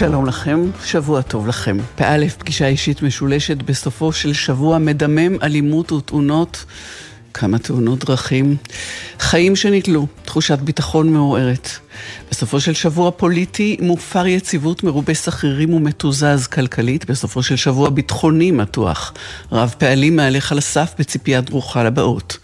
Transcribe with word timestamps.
שלום 0.00 0.26
לכם, 0.26 0.70
שבוע 0.84 1.22
טוב 1.22 1.46
לכם. 1.46 1.76
פא' 1.96 2.28
פגישה 2.38 2.66
אישית 2.66 3.02
משולשת 3.02 3.56
בסופו 3.56 4.12
של 4.12 4.32
שבוע 4.32 4.78
מדמם 4.78 5.42
אלימות 5.42 5.92
ותאונות. 5.92 6.64
כמה 7.34 7.58
תאונות 7.58 8.04
דרכים. 8.04 8.56
חיים 9.18 9.56
שנתלו, 9.56 10.06
תחושת 10.24 10.58
ביטחון 10.58 11.12
מעורערת. 11.12 11.68
בסופו 12.30 12.60
של 12.60 12.72
שבוע 12.72 13.10
פוליטי 13.10 13.76
מופר 13.80 14.26
יציבות 14.26 14.84
מרובה 14.84 15.14
שכירים 15.14 15.74
ומתוזז 15.74 16.46
כלכלית. 16.46 17.10
בסופו 17.10 17.42
של 17.42 17.56
שבוע 17.56 17.90
ביטחוני 17.90 18.50
מתוח. 18.50 19.12
רב 19.52 19.74
פעלים 19.78 20.16
מהלך 20.16 20.52
על 20.52 20.58
הסף 20.58 20.94
בציפייה 20.98 21.40
דרוכה 21.40 21.84
לבאות. 21.84 22.38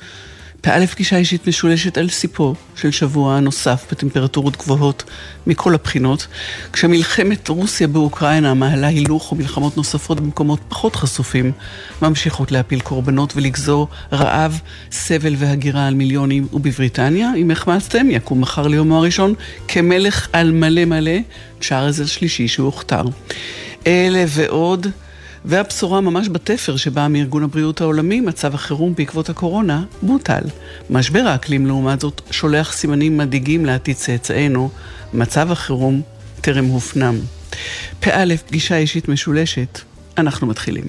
פא' 0.67 0.87
פגישה 0.87 1.17
אישית 1.17 1.47
משולשת 1.49 1.99
על 1.99 2.09
סיפו 2.09 2.55
של 2.77 2.91
שבוע 2.91 3.41
נוסף 3.41 3.87
בטמפרטורות 3.91 4.57
גבוהות 4.57 5.05
מכל 5.47 5.75
הבחינות, 5.75 6.27
כשמלחמת 6.73 7.49
רוסיה 7.49 7.89
באוקראינה 7.89 8.55
מעלה 8.55 8.87
הילוך 8.87 9.33
ומלחמות 9.33 9.77
נוספות 9.77 10.21
במקומות 10.21 10.61
פחות 10.69 10.97
חשופים, 10.97 11.53
ממשיכות 12.03 12.53
להפיל 12.53 12.81
קורבנות 12.81 13.37
ולגזור 13.37 13.89
רעב, 14.13 14.61
סבל 14.93 15.35
והגירה 15.39 15.87
על 15.87 15.95
מיליונים, 15.95 16.47
ובבריטניה, 16.53 17.31
אם 17.37 17.51
החמצתם, 17.51 18.11
יקום 18.11 18.41
מחר 18.41 18.67
ליומו 18.67 18.99
הראשון 18.99 19.35
כמלך 19.69 20.29
על 20.33 20.51
מלא 20.51 20.85
מלא, 20.85 21.19
צ'ארלס 21.61 22.01
השלישי 22.01 22.49
שהוכתר. 22.49 23.05
אלה 23.87 24.25
ועוד 24.29 24.87
והבשורה 25.47 26.01
ממש 26.01 26.29
בתפר 26.29 26.77
שבאה 26.77 27.09
מארגון 27.09 27.43
הבריאות 27.43 27.81
העולמי, 27.81 28.21
מצב 28.21 28.55
החירום 28.55 28.95
בעקבות 28.95 29.29
הקורונה, 29.29 29.85
בוטל. 30.03 30.43
משבר 30.91 31.21
האקלים 31.21 31.67
לעומת 31.67 32.01
זאת 32.01 32.21
שולח 32.31 32.73
סימנים 32.73 33.17
מדאיגים 33.17 33.67
לעתיד 33.67 33.97
צאצאינו, 33.97 34.71
מצב 35.15 35.53
החירום 35.53 36.03
טרם 36.41 36.65
הופנם. 36.65 37.19
פא', 38.01 38.37
פגישה 38.47 38.77
אישית 38.77 39.09
משולשת, 39.09 39.81
אנחנו 40.19 40.47
מתחילים. 40.47 40.85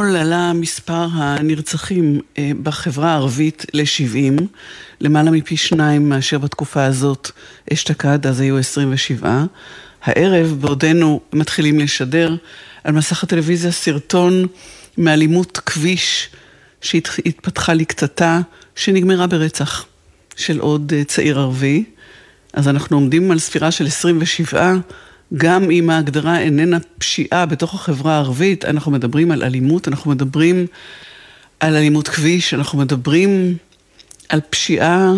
אתמול 0.00 0.16
עלה 0.16 0.52
מספר 0.52 1.06
הנרצחים 1.12 2.20
אה, 2.38 2.50
בחברה 2.62 3.10
הערבית 3.12 3.66
ל-70, 3.74 4.42
למעלה 5.00 5.30
מפי 5.30 5.56
שניים 5.56 6.08
מאשר 6.08 6.38
בתקופה 6.38 6.84
הזאת 6.84 7.30
אשתקד, 7.72 8.26
אז 8.26 8.40
היו 8.40 8.58
27. 8.58 9.44
הערב, 10.04 10.56
בעודנו 10.60 11.20
מתחילים 11.32 11.78
לשדר, 11.78 12.36
על 12.84 12.94
מסך 12.94 13.22
הטלוויזיה 13.22 13.72
סרטון 13.72 14.46
מאלימות 14.98 15.58
כביש 15.66 16.28
שהתפתחה 16.80 17.74
לקטטה, 17.74 18.40
שנגמרה 18.76 19.26
ברצח 19.26 19.84
של 20.36 20.58
עוד 20.58 20.92
אה, 20.96 21.04
צעיר 21.04 21.38
ערבי. 21.38 21.84
אז 22.52 22.68
אנחנו 22.68 22.96
עומדים 22.96 23.30
על 23.30 23.38
ספירה 23.38 23.70
של 23.70 23.86
27. 23.86 24.74
גם 25.34 25.70
אם 25.70 25.90
ההגדרה 25.90 26.38
איננה 26.38 26.78
פשיעה 26.98 27.46
בתוך 27.46 27.74
החברה 27.74 28.14
הערבית, 28.14 28.64
אנחנו 28.64 28.92
מדברים 28.92 29.30
על 29.30 29.42
אלימות, 29.42 29.88
אנחנו 29.88 30.10
מדברים 30.10 30.66
על 31.60 31.76
אלימות 31.76 32.08
כביש, 32.08 32.54
אנחנו 32.54 32.78
מדברים 32.78 33.56
על 34.28 34.40
פשיעה 34.50 35.12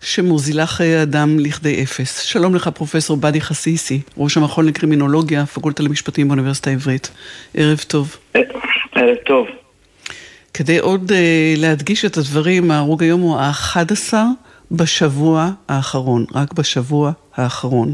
שמוזילה 0.00 0.66
חיי 0.66 1.02
אדם 1.02 1.38
לכדי 1.38 1.82
אפס. 1.82 2.20
שלום 2.20 2.54
לך, 2.54 2.68
פרופסור 2.68 3.16
באדי 3.16 3.40
חסיסי, 3.40 4.00
ראש 4.16 4.36
המכון 4.36 4.66
לקרימינולוגיה, 4.66 5.46
פקולטה 5.46 5.82
למשפטים 5.82 6.28
באוניברסיטה 6.28 6.70
העברית. 6.70 7.10
ערב 7.54 7.78
טוב. 7.88 8.16
ערב 8.94 9.16
טוב. 9.26 9.46
כדי 10.54 10.78
עוד 10.78 11.10
uh, 11.10 11.14
להדגיש 11.60 12.04
את 12.04 12.16
הדברים, 12.16 12.70
ההרוג 12.70 13.02
היום 13.02 13.20
הוא 13.20 13.36
ה-11 13.38 14.14
בשבוע 14.70 15.50
האחרון, 15.68 16.24
רק 16.34 16.52
בשבוע 16.52 17.12
האחרון. 17.36 17.92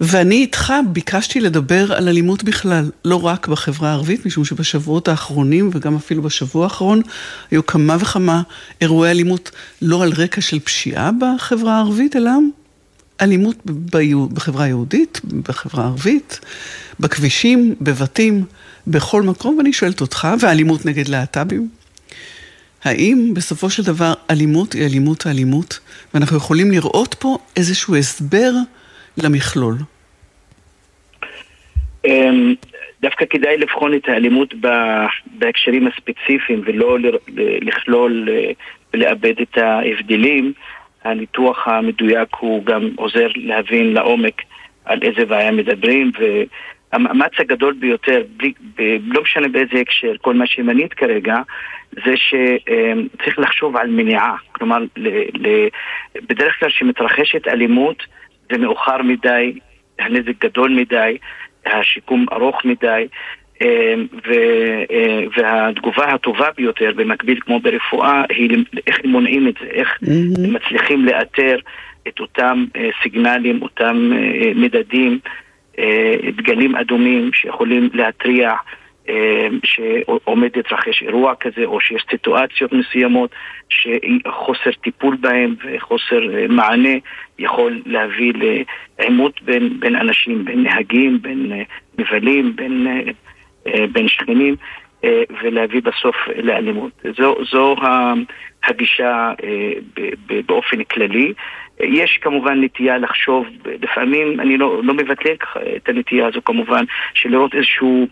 ואני 0.00 0.34
איתך 0.34 0.72
ביקשתי 0.92 1.40
לדבר 1.40 1.92
על 1.92 2.08
אלימות 2.08 2.44
בכלל, 2.44 2.90
לא 3.04 3.26
רק 3.26 3.48
בחברה 3.48 3.90
הערבית, 3.90 4.26
משום 4.26 4.44
שבשבועות 4.44 5.08
האחרונים 5.08 5.70
וגם 5.72 5.96
אפילו 5.96 6.22
בשבוע 6.22 6.64
האחרון 6.64 7.02
היו 7.50 7.66
כמה 7.66 7.96
וכמה 8.00 8.42
אירועי 8.80 9.10
אלימות 9.10 9.50
לא 9.82 10.02
על 10.02 10.12
רקע 10.12 10.40
של 10.40 10.60
פשיעה 10.60 11.10
בחברה 11.20 11.76
הערבית, 11.76 12.16
אלא 12.16 12.30
אלימות 13.20 13.56
בחברה 14.32 14.64
היהודית, 14.64 15.20
בחברה 15.24 15.84
הערבית, 15.84 16.40
בכבישים, 17.00 17.74
בבתים, 17.80 18.44
בכל 18.86 19.22
מקום, 19.22 19.56
ואני 19.56 19.72
שואלת 19.72 20.00
אותך, 20.00 20.28
ואלימות 20.40 20.86
נגד 20.86 21.08
להט"בים? 21.08 21.68
האם 22.84 23.30
בסופו 23.34 23.70
של 23.70 23.82
דבר 23.82 24.14
אלימות 24.30 24.72
היא 24.72 24.84
אלימות 24.84 25.26
האלימות, 25.26 25.78
ואנחנו 26.14 26.36
יכולים 26.36 26.70
לראות 26.70 27.14
פה 27.18 27.38
איזשהו 27.56 27.96
הסבר 27.96 28.52
למכלול? 29.18 29.74
אמ, 32.04 32.54
דווקא 33.00 33.24
כדאי 33.30 33.58
לבחון 33.58 33.94
את 33.94 34.08
האלימות 34.08 34.54
בהקשרים 35.26 35.86
הספציפיים 35.86 36.62
ולא 36.64 36.98
לכלול 37.62 38.28
אה, 38.30 38.50
ולאבד 38.94 39.40
את 39.40 39.58
ההבדלים. 39.58 40.52
הניתוח 41.04 41.68
המדויק 41.68 42.28
הוא 42.38 42.64
גם 42.64 42.90
עוזר 42.96 43.28
להבין 43.36 43.92
לעומק 43.92 44.42
על 44.84 44.98
איזה 45.02 45.24
בעיה 45.24 45.50
מדברים 45.50 46.12
והמאמץ 46.18 47.32
הגדול 47.38 47.74
ביותר, 47.74 48.22
בלי, 48.36 48.52
לא 49.06 49.22
משנה 49.22 49.48
באיזה 49.48 49.80
הקשר, 49.80 50.12
כל 50.20 50.34
מה 50.34 50.46
שמנית 50.46 50.94
כרגע, 50.94 51.36
זה 51.92 52.14
שצריך 52.16 53.38
לחשוב 53.38 53.76
על 53.76 53.90
מניעה. 53.90 54.36
כלומר, 54.52 54.78
בדרך 56.28 56.60
כלל 56.60 56.68
כשמתרחשת 56.68 57.48
אלימות 57.48 58.02
זה 58.50 58.58
מאוחר 58.58 59.02
מדי, 59.02 59.58
הנזק 59.98 60.44
גדול 60.44 60.70
מדי, 60.70 61.16
השיקום 61.66 62.26
ארוך 62.32 62.64
מדי, 62.64 63.06
אה, 63.62 63.94
אה, 64.90 65.24
והתגובה 65.36 66.04
הטובה 66.04 66.48
ביותר 66.56 66.92
במקביל 66.96 67.40
כמו 67.40 67.60
ברפואה 67.60 68.24
היא 68.28 68.64
איך 68.86 68.98
מונעים 69.04 69.48
את 69.48 69.54
זה, 69.60 69.66
איך 69.66 69.98
mm-hmm. 70.04 70.48
מצליחים 70.48 71.04
לאתר 71.04 71.58
את 72.08 72.20
אותם 72.20 72.64
אה, 72.76 72.88
סיגנלים, 73.02 73.62
אותם 73.62 74.10
מדדים, 74.54 75.18
דגלים 76.36 76.76
אדומים 76.76 77.32
שיכולים 77.32 77.90
להתריע 77.92 78.54
שעומד 79.64 80.56
להתרחש 80.56 81.02
אירוע 81.02 81.34
כזה, 81.34 81.64
או 81.64 81.80
שיש 81.80 82.04
סיטואציות 82.10 82.72
מסוימות 82.72 83.30
שחוסר 83.68 84.70
טיפול 84.82 85.16
בהם 85.16 85.54
וחוסר 85.64 86.20
מענה 86.48 86.94
יכול 87.38 87.82
להביא 87.86 88.32
לעימות 88.98 89.42
בין, 89.42 89.80
בין 89.80 89.96
אנשים, 89.96 90.44
בין 90.44 90.62
נהגים, 90.62 91.22
בין 91.22 91.52
מבלים, 91.98 92.56
בין, 92.56 92.86
בין 93.92 94.08
שכנים. 94.08 94.56
ולהביא 95.42 95.82
בסוף 95.82 96.16
לאלימות. 96.42 96.92
זו, 97.16 97.36
זו 97.50 97.76
הגישה 98.64 99.32
באופן 100.46 100.84
כללי. 100.84 101.32
יש 101.80 102.18
כמובן 102.20 102.64
נטייה 102.64 102.98
לחשוב, 102.98 103.46
לפעמים 103.82 104.40
אני 104.40 104.58
לא, 104.58 104.84
לא 104.84 104.94
מבטל 104.94 105.34
את 105.76 105.88
הנטייה 105.88 106.26
הזו 106.26 106.40
כמובן, 106.44 106.84
של 107.14 107.28
לראות 107.30 107.54
איזשהו 107.54 108.06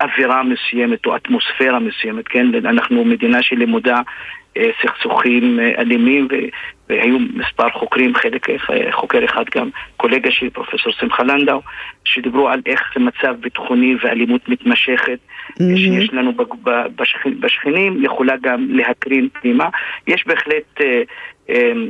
אווירה 0.00 0.42
מסוימת 0.42 1.06
או 1.06 1.16
אטמוספירה 1.16 1.78
מסוימת, 1.78 2.28
כן? 2.28 2.46
אנחנו 2.54 3.04
מדינה 3.04 3.42
שלמודה 3.42 4.00
אה, 4.56 4.70
סכסוכים 4.82 5.60
אה, 5.60 5.72
אלימים 5.78 6.28
והיו 6.88 7.18
מספר 7.18 7.70
חוקרים, 7.70 8.14
חלק, 8.14 8.50
אה, 8.50 8.92
חוקר 8.92 9.24
אחד 9.24 9.44
גם, 9.54 9.70
קולגה 9.96 10.30
שלי, 10.30 10.50
פרופסור 10.50 10.92
שמחה 10.92 11.22
לנדאו, 11.22 11.60
שדיברו 12.04 12.48
על 12.48 12.60
איך 12.66 12.82
זה 12.94 13.04
מצב 13.04 13.34
ביטחוני 13.40 13.94
ואלימות 14.02 14.48
מתמשכת 14.48 15.18
mm-hmm. 15.48 15.76
שיש 15.76 16.12
לנו 16.12 16.32
בשכנים, 17.40 18.04
יכולה 18.04 18.34
גם 18.42 18.66
להקרין 18.70 19.28
פנימה. 19.32 19.68
יש 20.06 20.26
בהחלט... 20.26 20.80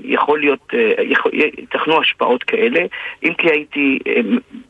יכול 0.05 0.41
להיות, 0.41 0.73
ייתכנו 1.33 2.01
השפעות 2.01 2.43
כאלה, 2.43 2.81
אם 3.25 3.35
כי 3.35 3.51
הייתי 3.51 3.99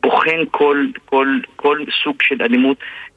בוחן 0.03 0.45
כל, 0.51 0.87
כל, 1.05 1.29
כל 1.57 1.79
סוג 2.05 2.17
של 2.23 2.43
אלימות 2.43 2.77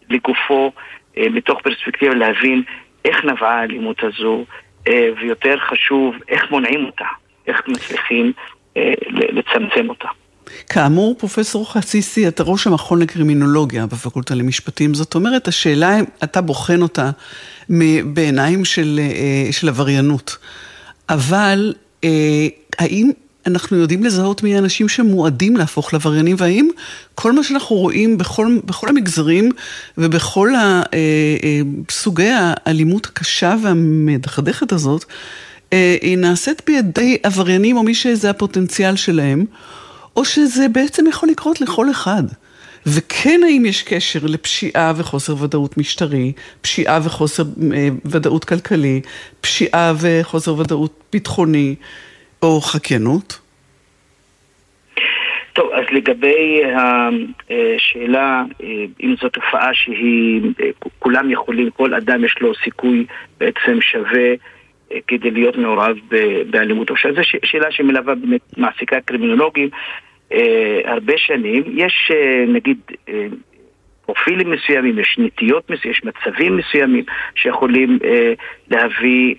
לגופו, 0.10 0.72
מתוך 1.18 1.62
פרספקטיבה 1.62 2.16
להבין 2.16 2.64
איך 3.06 3.26
נבעה 3.26 3.60
האלימות 3.60 3.98
הזו, 4.04 4.46
אה, 4.88 5.10
ויותר 5.22 5.56
חשוב, 5.70 6.16
איך 6.30 6.52
מונעים 6.52 6.86
אותה, 6.86 7.06
איך 7.48 7.62
מצליחים 7.68 8.32
אה, 8.78 8.94
לצמצם 9.08 9.90
אותה. 9.90 10.08
כאמור, 10.70 11.16
פרופסור 11.20 11.72
חסיסי, 11.74 12.28
אתה 12.28 12.44
ראש 12.44 12.68
המכון 12.68 13.02
לקרימינולוגיה 13.02 13.86
בפקולטה 13.86 14.36
למשפטים, 14.36 14.94
זאת 14.94 15.16
אומרת, 15.16 15.48
השאלה 15.48 16.00
אם 16.00 16.06
אתה 16.24 16.42
בוחן 16.42 16.82
אותה 16.82 17.10
בעיניים 18.06 18.66
של, 18.66 19.00
אה, 19.00 19.52
של 19.52 19.68
עבריינות. 19.68 20.38
אבל 21.10 21.74
האם 22.80 23.12
אנחנו 23.50 23.78
יודעים 23.78 24.04
לזהות 24.04 24.44
מי 24.44 24.56
האנשים 24.56 24.90
שמועדים 24.90 25.58
להפוך 25.58 25.94
לעבריינים, 25.94 26.36
והאם 26.40 26.70
כל 27.16 27.32
מה 27.32 27.44
שאנחנו 27.44 27.76
רואים 27.76 28.18
בכל, 28.18 28.58
בכל 28.66 28.90
המגזרים 28.90 29.52
ובכל 29.98 30.56
אה, 30.56 30.82
אה, 30.94 31.62
סוגי 31.92 32.32
האלימות 32.36 33.06
הקשה 33.06 33.56
והמדכדכת 33.64 34.72
הזאת, 34.72 35.06
אה, 35.74 35.98
היא 36.02 36.18
נעשית 36.18 36.62
בידי 36.68 37.18
עבריינים 37.24 37.78
או 37.78 37.84
מי 37.84 37.96
שזה 37.96 38.30
הפוטנציאל 38.30 38.96
שלהם, 38.96 39.46
או 40.16 40.26
שזה 40.26 40.68
בעצם 40.68 41.08
יכול 41.08 41.30
לקרות 41.30 41.62
לכל 41.62 41.92
אחד. 41.92 42.24
וכן 42.86 43.42
האם 43.46 43.66
יש 43.66 43.84
קשר 43.84 44.20
לפשיעה 44.24 44.94
וחוסר 44.96 45.44
ודאות 45.44 45.78
משטרי, 45.78 46.32
פשיעה 46.62 47.00
וחוסר 47.04 47.44
אה, 47.74 47.90
ודאות 48.06 48.46
כלכלי, 48.46 49.02
פשיעה 49.42 49.94
וחוסר 50.00 50.58
ודאות 50.58 51.00
ביטחוני. 51.12 51.76
או 52.44 52.62
חקיינות? 52.62 53.40
טוב, 55.54 55.72
אז 55.72 55.86
לגבי 55.92 56.62
השאלה 57.76 58.44
אה, 58.64 58.86
אם 59.04 59.16
זו 59.22 59.30
תופעה 59.30 59.74
שהיא, 59.74 60.42
אה, 60.62 60.70
כולם 61.00 61.32
יכולים, 61.32 61.70
כל 61.70 61.94
אדם 61.94 62.26
יש 62.26 62.36
לו 62.42 62.56
סיכוי 62.64 63.06
בעצם 63.40 63.82
שווה 63.82 64.30
אה, 64.92 64.98
כדי 65.08 65.32
להיות 65.32 65.58
מעורב 65.58 65.98
באלימות. 66.50 66.92
עכשיו, 66.92 67.16
זו 67.16 67.22
שאלה 67.44 67.72
שמלווה 67.72 68.16
באמת 68.16 68.42
מעסיקה 68.58 69.02
קרימינולוגים 69.02 69.70
הרבה 70.86 71.14
שנים. 71.18 71.64
יש 71.76 72.12
נגיד 72.48 72.78
פרופילים 74.10 74.52
מסוימים, 74.52 75.00
יש 75.00 75.16
נטיות 75.20 75.70
מסוימים, 75.70 75.92
יש 75.92 76.04
מצבים 76.04 76.58
מסוימים 76.58 77.04
שיכולים 77.36 78.00
אה, 78.04 78.34
להביא 78.70 79.36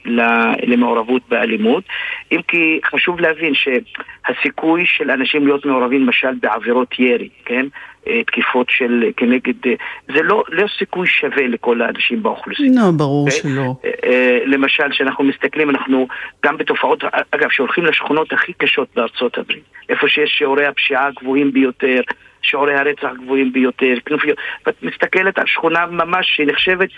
למעורבות 0.62 1.22
באלימות. 1.28 1.84
אם 2.32 2.40
כי 2.48 2.80
חשוב 2.84 3.20
להבין 3.20 3.52
שהסיכוי 3.54 4.86
של 4.86 5.10
אנשים 5.10 5.46
להיות 5.46 5.66
מעורבים 5.66 6.02
למשל 6.02 6.34
בעבירות 6.42 6.98
ירי, 6.98 7.28
כן? 7.44 7.66
אה, 8.06 8.24
תקיפות 8.24 8.66
של 8.70 9.10
כנגד, 9.16 9.66
אה, 9.66 9.72
זה 10.14 10.22
לא, 10.22 10.44
לא 10.48 10.66
סיכוי 10.78 11.06
שווה 11.06 11.46
לכל 11.46 11.82
האנשים 11.82 12.22
באוכלוסייה. 12.22 12.70
לא, 12.74 12.90
ברור 12.96 13.28
okay? 13.28 13.32
שלא. 13.32 13.74
אה, 14.04 14.38
למשל, 14.46 14.90
כשאנחנו 14.90 15.24
מסתכלים, 15.24 15.70
אנחנו 15.70 16.08
גם 16.44 16.56
בתופעות, 16.56 17.04
אגב, 17.30 17.50
שהולכים 17.50 17.84
לשכונות 17.84 18.32
הכי 18.32 18.52
קשות 18.52 18.88
בארצות 18.96 19.38
הברית, 19.38 19.64
איפה 19.88 20.08
שיש 20.08 20.30
שיעורי 20.38 20.66
הפשיעה 20.66 21.06
הגבוהים 21.06 21.52
ביותר, 21.52 22.00
שיעורי 22.42 22.74
הרצח 22.74 23.10
גבוהים 23.22 23.52
ביותר, 23.52 23.94
כנופיות. 24.06 24.38
ואת 24.66 24.82
מסתכלת 24.82 25.38
על 25.38 25.46
שכונה 25.46 25.86
ממש 25.86 26.36
שנחשבת 26.36 26.88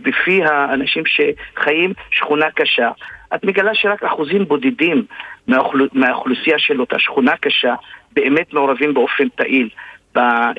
בפי 0.00 0.44
האנשים 0.44 1.02
שחיים 1.06 1.92
שכונה 2.10 2.50
קשה. 2.50 2.90
את 3.34 3.44
מגלה 3.44 3.74
שרק 3.74 4.02
אחוזים 4.02 4.44
בודדים 4.44 5.04
מהאוכל... 5.46 5.86
מהאוכלוסייה 5.92 6.58
של 6.58 6.80
אותה 6.80 6.98
שכונה 6.98 7.36
קשה 7.36 7.74
באמת 8.12 8.52
מעורבים 8.52 8.94
באופן 8.94 9.28
פעיל. 9.34 9.68
אה, 10.16 10.50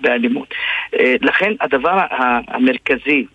באלימות. 0.00 0.54
אה, 0.98 1.14
לכן 1.20 1.52
הדבר 1.60 2.00
המרכזי 2.48 3.26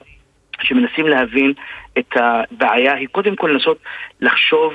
שמנסים 0.62 1.08
להבין 1.08 1.54
את 1.98 2.14
הבעיה 2.16 2.94
היא 2.94 3.08
קודם 3.12 3.36
כל 3.36 3.48
לנסות 3.48 3.78
לחשוב, 4.22 4.74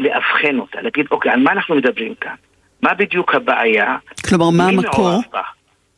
לאבחן 0.00 0.58
אותה, 0.58 0.80
להגיד 0.80 1.06
אוקיי, 1.10 1.32
על 1.32 1.40
מה 1.40 1.52
אנחנו 1.52 1.74
מדברים 1.74 2.14
כאן? 2.14 2.34
מה 2.82 2.94
בדיוק 2.94 3.34
הבעיה? 3.34 3.96
כלומר, 4.28 4.50
מה 4.50 4.68
המקור? 4.68 5.20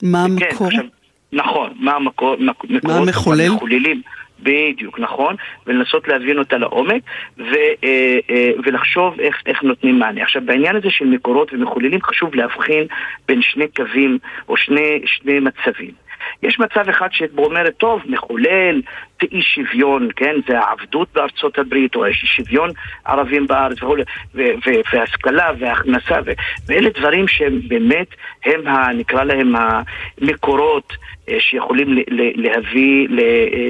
מה 0.03 0.26
כן, 0.38 0.43
המקור? 0.43 0.71
כן, 0.71 0.76
עכשיו, 0.76 0.85
נכון, 1.33 1.73
מה 1.81 1.93
המקור? 1.93 2.37
מה 2.85 2.97
המחולל? 2.97 3.47
המחוללים. 3.47 4.03
בדיוק, 4.41 4.99
נכון, 4.99 5.37
ולנסות 5.67 6.09
להבין 6.09 6.38
אותה 6.38 6.59
לעומק 6.59 7.03
ו, 7.38 7.55
אה, 7.85 8.19
אה, 8.31 8.50
ולחשוב 8.64 9.21
איך, 9.21 9.43
איך 9.47 9.62
נותנים 9.62 9.99
מענה. 9.99 10.23
עכשיו, 10.23 10.43
בעניין 10.45 10.76
הזה 10.76 10.91
של 10.91 11.05
מקורות 11.05 11.53
ומחוללים 11.53 12.03
חשוב 12.03 12.35
להבחין 12.35 12.87
בין 13.29 13.43
שני 13.43 13.69
קווים 13.76 14.19
או 14.49 14.57
שני, 14.57 15.00
שני 15.07 15.41
מצבים. 15.41 16.04
יש 16.43 16.59
מצב 16.59 16.88
אחד 16.88 17.09
שאומרת, 17.12 17.75
טוב, 17.76 18.02
מחולל, 18.07 18.83
אי 19.33 19.43
שוויון, 19.43 20.09
כן, 20.16 20.35
זה 20.49 20.59
העבדות 20.59 21.09
בארצות 21.14 21.59
הברית, 21.59 21.97
או 21.97 22.04
שוויון 22.12 22.71
ערבים 23.04 23.47
בארץ, 23.47 23.78
והשכלה 24.93 25.50
והכנסה, 25.59 26.19
ואלה 26.66 26.90
דברים 26.90 27.28
שהם 27.28 27.61
באמת, 27.69 28.07
הם, 28.45 28.66
ה, 28.66 28.93
נקרא 28.93 29.25
להם 29.25 29.54
המקורות 29.57 30.93
אה, 31.28 31.37
שיכולים 31.40 31.99
להביא 32.35 33.09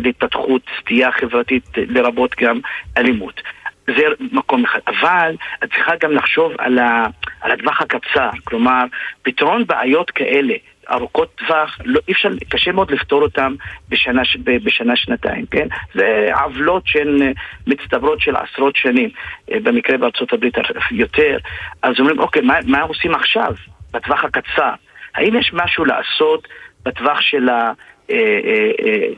להתפתחות 0.02 0.62
סטייה 0.80 1.12
חברתית, 1.12 1.64
לרבות 1.76 2.34
גם 2.40 2.60
אלימות. 2.96 3.40
זה 3.86 4.02
מקום 4.32 4.64
אחד. 4.64 4.80
אבל 4.86 5.36
את 5.64 5.70
צריכה 5.70 5.92
גם 6.00 6.12
לחשוב 6.12 6.52
על, 6.58 6.78
ה, 6.78 7.06
על 7.40 7.50
הטווח 7.50 7.80
הקצר, 7.80 8.30
כלומר, 8.44 8.84
פתרון 9.22 9.66
בעיות 9.66 10.10
כאלה 10.10 10.54
ארוכות 10.90 11.28
טווח, 11.34 11.78
לא, 11.84 12.00
אי 12.08 12.12
אפשר, 12.12 12.28
קשה 12.48 12.72
מאוד 12.72 12.90
לפתור 12.90 13.22
אותן 13.22 13.54
בשנה, 13.88 14.22
בשנה 14.44 14.96
שנתיים, 14.96 15.46
כן? 15.46 15.68
זה 15.94 16.30
עוולות 16.44 16.82
שהן 16.86 17.22
אה, 17.22 17.30
מצטברות 17.66 18.20
של 18.20 18.36
עשרות 18.36 18.76
שנים, 18.76 19.10
אה, 19.52 19.60
במקרה 19.62 19.98
בארצות 19.98 20.32
הברית 20.32 20.54
יותר, 20.90 21.38
אז 21.82 21.94
אומרים, 21.98 22.18
אוקיי, 22.18 22.42
מה, 22.42 22.54
מה 22.66 22.80
עושים 22.82 23.14
עכשיו, 23.14 23.54
בטווח 23.92 24.24
הקצר? 24.24 24.72
האם 25.14 25.36
יש 25.36 25.50
משהו 25.54 25.84
לעשות 25.84 26.48
בטווח 26.82 27.20
של 27.20 27.48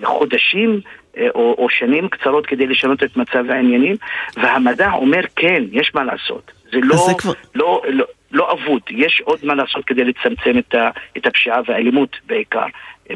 החודשים 0.03 0.81
אה, 1.19 1.29
או, 1.35 1.55
או 1.59 1.69
שנים 1.71 2.09
קצרות 2.09 2.47
כדי 2.47 2.67
לשנות 2.67 3.03
את 3.03 3.17
מצב 3.17 3.51
העניינים? 3.51 3.97
והמדע 4.37 4.91
אומר, 4.93 5.21
כן, 5.37 5.65
יש 5.73 5.93
מה 5.95 6.05
לעשות. 6.05 6.53
זה 6.73 6.79
לא, 6.83 6.97
זה 6.97 7.13
כבר... 7.19 7.33
לא, 7.55 7.83
לא, 7.89 8.05
לא 8.33 8.53
אבוד, 8.53 8.83
יש 8.91 9.23
עוד 9.25 9.39
מה 9.43 9.55
לעשות 9.55 9.85
כדי 9.87 10.05
לצמצם 10.05 10.59
את, 10.59 10.75
ה, 10.75 10.91
את 11.17 11.27
הפשיעה 11.27 11.61
והאלימות 11.67 12.17
בעיקר. 12.27 12.67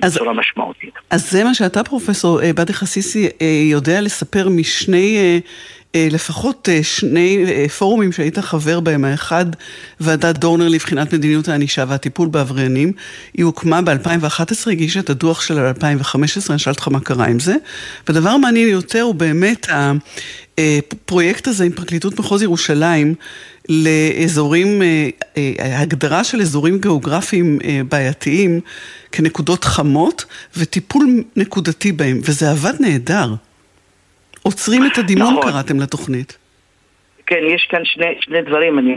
אז, 0.02 0.14
בצורה 0.14 0.32
משמעותית. 0.32 0.94
אז 1.10 1.30
זה 1.30 1.44
מה 1.44 1.54
שאתה, 1.54 1.84
פרופסור 1.84 2.42
אה, 2.42 2.52
בדי 2.52 2.72
חסיסי, 2.72 3.28
אה, 3.42 3.46
יודע 3.64 4.00
לספר 4.00 4.48
משני, 4.48 5.40
אה, 5.94 6.08
לפחות 6.10 6.68
שני 6.82 7.44
פורומים 7.78 8.12
שהיית 8.12 8.38
חבר 8.38 8.80
בהם. 8.80 9.04
האחד, 9.04 9.46
ועדת 10.00 10.38
דורנר 10.38 10.68
לבחינת 10.68 11.14
מדיניות 11.14 11.48
הענישה 11.48 11.84
והטיפול 11.88 12.28
בעבריינים. 12.28 12.92
היא 13.34 13.44
הוקמה 13.44 13.82
ב-2011, 13.82 14.70
הגישה 14.70 15.00
את 15.00 15.10
הדוח 15.10 15.40
שלה 15.40 15.72
ב-2015, 15.72 16.16
אני 16.48 16.56
אשאל 16.56 16.72
אותך 16.72 16.88
מה 16.88 17.00
קרה 17.00 17.26
עם 17.26 17.38
זה. 17.38 17.54
והדבר 18.08 18.30
המעניין 18.30 18.68
יותר 18.68 19.00
הוא 19.00 19.14
באמת 19.14 19.66
הפרויקט 20.58 21.48
הזה 21.48 21.64
עם 21.64 21.72
פרקליטות 21.72 22.18
מחוז 22.18 22.42
ירושלים. 22.42 23.14
לאזורים, 23.70 24.82
אה, 24.82 25.08
אה, 25.36 25.82
הגדרה 25.82 26.24
של 26.24 26.40
אזורים 26.40 26.78
גיאוגרפיים 26.78 27.58
אה, 27.64 27.80
בעייתיים 27.90 28.60
כנקודות 29.12 29.64
חמות 29.64 30.24
וטיפול 30.58 31.04
נקודתי 31.36 31.92
בהם, 31.92 32.16
וזה 32.18 32.50
עבד 32.50 32.74
נהדר. 32.80 33.28
עוצרים 34.42 34.86
את 34.86 34.98
הדימום 34.98 35.38
נכון. 35.38 35.52
קראתם 35.52 35.80
לתוכנית. 35.80 36.38
כן, 37.26 37.40
יש 37.48 37.66
כאן 37.70 37.84
שני, 37.84 38.06
שני 38.20 38.42
דברים, 38.42 38.78
אני 38.78 38.96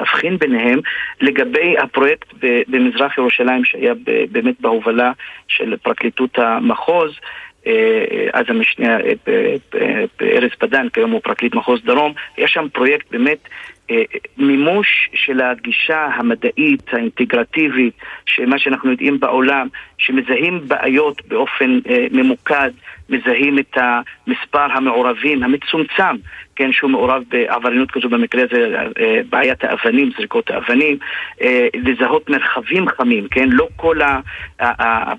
אבחין 0.00 0.38
ביניהם 0.38 0.80
לגבי 1.20 1.78
הפרויקט 1.78 2.28
במזרח 2.68 3.18
ירושלים 3.18 3.64
שהיה 3.64 3.94
באמת 4.30 4.54
בהובלה 4.60 5.12
של 5.48 5.76
פרקליטות 5.82 6.38
המחוז. 6.38 7.10
אז 8.32 8.44
המשנה 8.48 8.96
ארז 10.22 10.50
פדן, 10.58 10.88
כיום 10.88 11.10
הוא 11.10 11.20
פרקליט 11.24 11.54
מחוז 11.54 11.80
דרום, 11.84 12.12
יש 12.38 12.52
שם 12.52 12.66
פרויקט 12.72 13.10
באמת 13.10 13.48
אה, 13.90 14.02
מימוש 14.38 15.10
של 15.14 15.40
הגישה 15.40 16.08
המדעית, 16.14 16.82
האינטגרטיבית, 16.92 17.94
שמה 18.26 18.58
שאנחנו 18.58 18.90
יודעים 18.90 19.20
בעולם, 19.20 19.68
שמזהים 19.98 20.60
בעיות 20.68 21.26
באופן 21.28 21.78
אה, 21.88 22.06
ממוקד, 22.10 22.70
מזהים 23.10 23.58
את 23.58 23.76
המספר 23.76 24.72
המעורבים 24.72 25.42
המצומצם 25.42 26.16
כן, 26.56 26.72
שהוא 26.72 26.90
מעורב 26.90 27.22
בעבריינות 27.28 27.90
כזו, 27.90 28.08
במקרה 28.08 28.42
הזה 28.42 28.76
אה, 29.00 29.20
בעיית 29.30 29.64
האבנים, 29.64 30.10
זריקות 30.16 30.50
האבנים, 30.50 30.98
אה, 31.42 31.66
לזהות 31.74 32.30
מרחבים 32.30 32.88
חמים, 32.88 33.28
כן, 33.28 33.48
לא 33.48 33.68
כל 33.76 33.98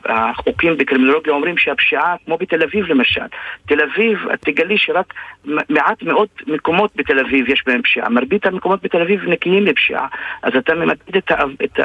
החוקים 0.06 0.78
בקרימינולוגיה 0.78 1.34
אומרים 1.34 1.58
שהפשיעה, 1.58 2.16
כמו 2.26 2.38
בתל 2.38 2.64
אביב 2.64 2.86
למשל, 2.86 3.26
תל 3.68 3.82
אביב, 3.82 4.28
את 4.34 4.42
תגלי 4.42 4.78
שרק 4.78 5.14
מעט 5.46 6.04
מאוד 6.04 6.28
מקומות 6.48 6.92
בתל 6.96 7.20
אביב 7.20 7.50
יש 7.50 7.64
בהם 7.68 7.82
פשיעה, 7.82 8.10
מרבית 8.10 8.46
המקומות 8.46 8.84
בתל 8.84 9.02
אביב 9.02 9.30
נקיים 9.30 9.66
מפשיעה, 9.66 10.08
אז 10.44 10.56
אתה 10.58 10.74
ממקד 10.76 11.18
את, 11.18 11.32
את, 11.64 11.80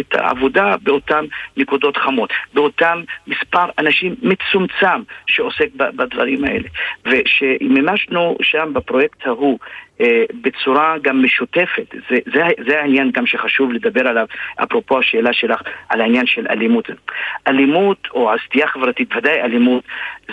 את 0.00 0.14
העבודה 0.14 0.76
באותן 0.82 1.24
נקודות 1.56 1.96
חמות, 1.96 2.30
באותם 2.54 3.02
מספר 3.26 3.64
אנשים 3.78 4.14
מצומצם 4.22 5.02
שעוסק 5.26 5.68
בדברים 5.76 6.44
האלה, 6.44 6.68
ושמימשנו 7.06 8.36
שם 8.42 8.72
בפרויקט 8.82 9.26
ההוא 9.26 9.58
אה, 10.00 10.24
בצורה 10.42 10.96
גם 11.02 11.24
משותפת. 11.24 11.94
זה, 12.10 12.16
זה, 12.34 12.42
זה 12.66 12.80
העניין 12.80 13.10
גם 13.10 13.26
שחשוב 13.26 13.72
לדבר 13.72 14.08
עליו, 14.08 14.26
אפרופו 14.62 14.98
השאלה 14.98 15.32
שלך 15.32 15.62
על 15.88 16.00
העניין 16.00 16.26
של 16.26 16.46
אלימות. 16.50 16.90
אלימות 17.48 18.08
או 18.10 18.30
סטייה 18.46 18.66
חברתית, 18.66 19.16
ודאי 19.16 19.40
אלימות, 19.40 19.84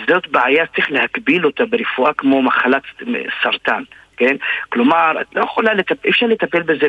זאת 0.08 0.28
בעיה, 0.28 0.66
צריך 0.66 0.90
להקביל 0.90 1.46
אותה 1.46 1.66
ברפואה 1.66 2.12
כמו 2.12 2.42
מחלת 2.42 2.82
סרטן. 3.42 3.82
כן? 4.20 4.36
כלומר, 4.68 5.20
את 5.20 5.26
לא 5.36 5.44
יכולה 5.44 5.74
לטפל, 5.74 5.94
אי 6.04 6.10
אפשר 6.10 6.26
לטפל 6.26 6.62
בזה 6.62 6.86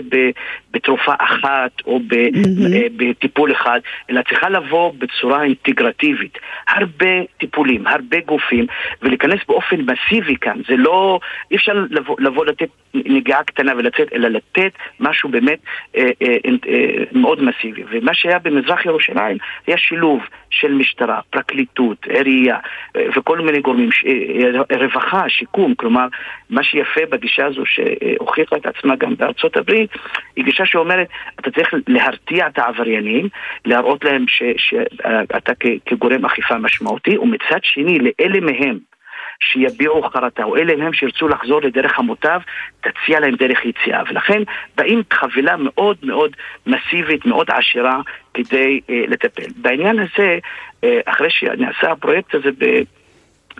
בתרופה 0.71 1.13
אחת 1.17 1.71
או 1.85 1.99
mm-hmm. 1.99 2.91
בטיפול 2.95 3.51
אחד, 3.51 3.79
אלא 4.09 4.21
צריכה 4.29 4.49
לבוא 4.49 4.93
בצורה 4.97 5.43
אינטגרטיבית. 5.43 6.37
הרבה 6.67 7.07
טיפולים, 7.37 7.87
הרבה 7.87 8.19
גופים, 8.19 8.65
ולהיכנס 9.01 9.39
באופן 9.47 9.75
מסיבי 9.81 10.35
כאן. 10.41 10.61
זה 10.67 10.75
לא, 10.75 11.19
אי 11.51 11.55
אפשר 11.55 11.73
לבוא, 11.89 12.15
לבוא 12.19 12.45
לתת 12.45 12.69
נגיעה 12.93 13.43
קטנה 13.43 13.71
ולצאת, 13.77 14.13
אלא 14.13 14.27
לתת 14.27 14.71
משהו 14.99 15.29
באמת 15.29 15.59
אה, 15.97 16.09
אה, 16.21 16.35
אה, 16.67 17.03
מאוד 17.11 17.43
מסיבי. 17.43 17.83
ומה 17.89 18.13
שהיה 18.13 18.39
במזרח 18.39 18.85
ירושלים 18.85 19.37
היה 19.67 19.77
שילוב 19.77 20.21
של 20.49 20.73
משטרה, 20.73 21.19
פרקליטות, 21.29 22.05
עירייה 22.05 22.57
אה, 22.95 23.05
וכל 23.15 23.39
מיני 23.39 23.61
גורמים, 23.61 23.91
ש, 23.91 24.05
אה, 24.05 24.77
רווחה, 24.77 25.29
שיקום, 25.29 25.75
כלומר, 25.75 26.07
מה 26.49 26.63
שיפה 26.63 27.01
הגישה 27.21 27.45
הזו 27.45 27.63
שהוכיחה 27.65 28.55
את 28.55 28.65
עצמה 28.65 28.95
גם 28.95 29.15
בארצות 29.15 29.57
הברית, 29.57 29.89
היא 30.35 30.45
גישה 30.45 30.65
שאומרת, 30.65 31.07
אתה 31.39 31.51
צריך 31.51 31.73
להרתיע 31.87 32.47
את 32.47 32.59
העבריינים, 32.59 33.29
להראות 33.65 34.03
להם 34.03 34.25
שאתה 34.27 35.51
כגורם 35.85 36.25
אכיפה 36.25 36.57
משמעותי, 36.57 37.17
ומצד 37.17 37.59
שני, 37.61 37.99
לאלה 37.99 38.39
מהם 38.39 38.77
שיביעו 39.39 40.01
חרטה, 40.01 40.43
או 40.43 40.57
אלה 40.57 40.75
מהם 40.75 40.93
שירצו 40.93 41.27
לחזור 41.27 41.61
לדרך 41.61 41.99
המוטב, 41.99 42.39
תציע 42.81 43.19
להם 43.19 43.35
דרך 43.35 43.65
יציאה. 43.65 44.03
ולכן 44.09 44.41
באים 44.77 45.01
חבילה 45.13 45.57
מאוד 45.57 45.97
מאוד 46.03 46.35
מסיבית, 46.67 47.25
מאוד 47.25 47.47
עשירה, 47.51 48.01
כדי 48.33 48.79
אה, 48.89 49.03
לטפל. 49.07 49.51
בעניין 49.55 49.99
הזה, 49.99 50.39
אה, 50.83 50.99
אחרי 51.05 51.29
שנעשה 51.29 51.91
הפרויקט 51.91 52.35
הזה 52.35 52.49
ב... 52.57 52.65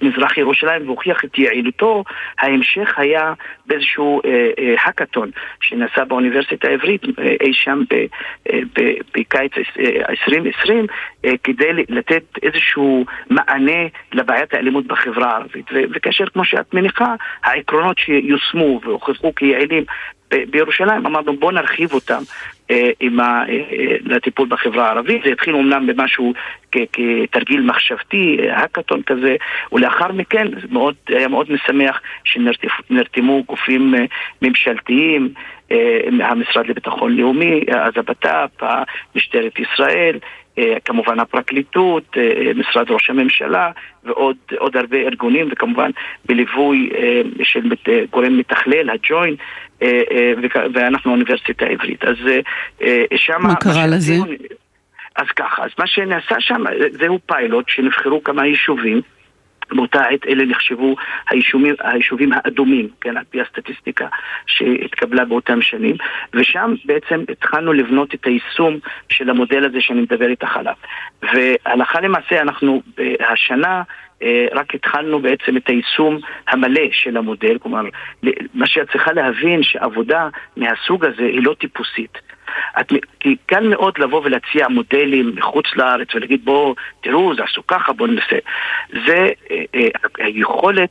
מזרח 0.02 0.38
ירושלים 0.38 0.86
והוכיח 0.86 1.26
את 1.26 1.38
יעילותו, 1.40 2.04
ההמשך 2.40 3.00
היה 3.00 3.34
באיזשהו 3.66 4.22
אה, 4.26 4.50
אה, 4.60 4.76
האקתון 4.80 5.32
שנעשה 5.62 6.06
באוניברסיטה 6.06 6.68
העברית 6.68 7.02
אה, 7.20 7.36
אי 7.42 7.54
שם 7.54 7.84
אה, 7.94 8.60
בקיץ 9.18 9.52
2020 10.10 10.86
אה, 11.26 11.32
כדי 11.44 11.74
לתת 11.90 12.24
איזשהו 12.44 13.06
מענה 13.30 13.88
לבעיית 14.14 14.54
האלימות 14.54 14.88
בחברה 14.88 15.32
הערבית. 15.32 15.66
וכאשר, 15.94 16.26
כמו 16.34 16.46
שאת 16.46 16.74
מניחה, 16.74 17.16
העקרונות 17.44 17.98
שיושמו 17.98 18.82
והוכחו 18.84 19.36
כיעילים 19.36 19.84
בירושלים, 20.32 21.06
אמרנו 21.06 21.38
בואו 21.38 21.52
נרחיב 21.52 21.94
אותם 21.94 22.22
עם 23.00 23.20
ה, 23.20 23.44
לטיפול 24.06 24.48
בחברה 24.48 24.88
הערבית. 24.88 25.22
זה 25.26 25.32
התחיל 25.32 25.54
אומנם 25.54 25.88
במשהו 25.88 26.34
כתרגיל 26.72 27.62
מחשבתי, 27.62 28.38
האקתון 28.50 29.02
כזה, 29.02 29.36
ולאחר 29.72 30.12
מכן 30.12 30.48
מאוד, 30.72 30.96
היה 31.08 31.28
מאוד 31.28 31.52
משמח 31.52 32.02
שנרתמו 32.24 33.44
גופים 33.44 33.94
ממשלתיים, 34.42 35.34
המשרד 36.22 36.68
לביטחון 36.68 37.18
לאומי, 37.18 37.62
אז 37.78 37.94
הבט"פ, 37.96 38.64
משטרת 39.16 39.60
ישראל, 39.60 40.16
אה, 40.16 40.51
כמובן 40.86 41.20
הפרקליטות, 41.20 42.18
אה, 42.18 42.52
משרד 42.56 42.92
ראש 42.92 43.10
הממשלה 43.10 43.72
ועוד 44.04 44.78
הרבה 44.78 44.98
ארגונים 44.98 45.48
וכמובן 45.52 45.92
בליווי 46.26 46.90
אה, 46.96 47.22
של 47.44 47.62
גורם 48.10 48.38
מתכלל, 48.38 48.90
הג'וינט 48.90 49.40
ואנחנו 50.74 51.12
האוניברסיטה 51.12 51.66
העברית. 51.66 52.04
אז 52.04 52.16
שם... 53.16 53.42
מה 53.42 53.56
קרה 53.56 53.88
לזה? 53.88 54.14
אז 55.16 55.28
ככה, 55.36 55.64
אז 55.64 55.70
מה 55.80 55.88
שנעשה 55.88 56.36
שם 56.40 56.64
זהו 56.92 57.20
פיילוט 57.26 57.70
שנבחרו 57.70 58.24
כמה 58.24 58.46
יישובים 58.46 59.02
באותה 59.74 60.02
עת 60.02 60.26
אלה 60.28 60.46
נחשבו 60.46 60.96
היישובים, 61.30 61.76
היישובים 61.80 62.30
האדומים, 62.34 62.88
כן, 63.02 63.18
על 63.18 63.24
פי 63.30 63.42
הסטטיסטיקה 63.42 64.08
שהתקבלה 64.48 65.26
באותם 65.26 65.62
שנים, 65.62 65.96
ושם 66.34 66.74
בעצם 66.86 67.24
התחלנו 67.32 67.74
לבנות 67.74 68.14
את 68.14 68.26
היישום 68.26 68.80
של 69.10 69.30
המודל 69.30 69.66
הזה 69.66 69.82
שאני 69.82 70.02
מדבר 70.02 70.28
איתך 70.28 70.58
עליו. 70.58 70.74
והלכה 71.24 72.02
למעשה 72.02 72.42
אנחנו 72.42 72.82
השנה 73.30 73.82
אה, 74.24 74.46
רק 74.52 74.76
התחלנו 74.76 75.20
בעצם 75.20 75.58
את 75.58 75.68
היישום 75.68 76.20
המלא 76.48 76.82
של 76.92 77.18
המודל, 77.18 77.58
כלומר, 77.58 77.82
מה 78.54 78.68
שאת 78.68 78.92
צריכה 78.92 79.14
להבין 79.14 79.64
שעבודה 79.64 80.30
מהסוג 80.58 81.06
הזה 81.06 81.24
היא 81.24 81.44
לא 81.44 81.54
טיפוסית. 81.60 82.18
את, 82.80 82.94
כי 83.20 83.36
קל 83.46 83.68
מאוד 83.68 83.98
לבוא 83.98 84.22
ולהציע 84.24 84.68
מודלים 84.68 85.32
מחוץ 85.36 85.66
לארץ 85.76 86.16
ולהגיד 86.16 86.46
בואו, 86.46 86.76
תראו, 87.02 87.36
זה 87.36 87.44
עשו 87.44 87.68
ככה, 87.68 87.94
בואו 87.94 88.10
ננסה. 88.10 88.38
זה 89.06 89.30
אה, 89.52 89.64
אה, 89.76 89.88
היכולת 90.18 90.90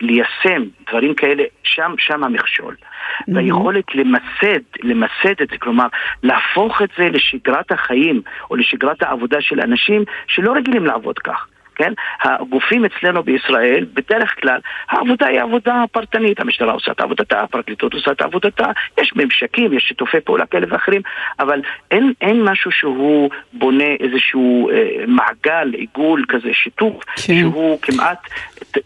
ליישם 0.00 0.62
דברים 0.88 1.14
כאלה, 1.14 1.44
שם, 1.62 1.94
שם 1.98 2.24
המכשול. 2.24 2.74
Mm-hmm. 2.74 3.32
והיכולת 3.34 3.94
למסד, 3.94 4.60
למסד 4.82 5.42
את 5.42 5.48
זה, 5.48 5.58
כלומר, 5.58 5.86
להפוך 6.22 6.82
את 6.82 6.88
זה 6.98 7.08
לשגרת 7.08 7.72
החיים 7.72 8.22
או 8.50 8.56
לשגרת 8.56 9.02
העבודה 9.02 9.40
של 9.40 9.60
אנשים 9.60 10.04
שלא 10.26 10.52
רגילים 10.52 10.86
לעבוד 10.86 11.18
כך. 11.18 11.46
כן? 11.76 11.92
הגופים 12.22 12.84
אצלנו 12.84 13.22
בישראל, 13.22 13.86
בדרך 13.94 14.40
כלל, 14.40 14.58
העבודה 14.88 15.26
היא 15.26 15.40
עבודה 15.40 15.84
פרטנית. 15.92 16.40
המשטרה 16.40 16.72
עושה 16.72 16.92
את 16.92 17.00
עבודתה, 17.00 17.40
הפרקליטות 17.40 17.94
עושה 17.94 18.12
את 18.12 18.22
עבודתה, 18.22 18.66
יש 19.00 19.12
ממשקים, 19.16 19.72
יש 19.72 19.82
שיתופי 19.88 20.20
פעולה 20.20 20.46
כאלה 20.46 20.66
ואחרים, 20.70 21.02
אבל 21.38 21.60
אין, 21.90 22.12
אין 22.20 22.42
משהו 22.42 22.70
שהוא 22.70 23.30
בונה 23.52 23.90
איזשהו 24.00 24.70
אה, 24.70 25.04
מעגל, 25.06 25.74
עיגול 25.74 26.24
כזה, 26.28 26.50
שיתוף, 26.52 27.04
כן. 27.04 27.20
שהוא 27.40 27.78
כמעט 27.82 28.18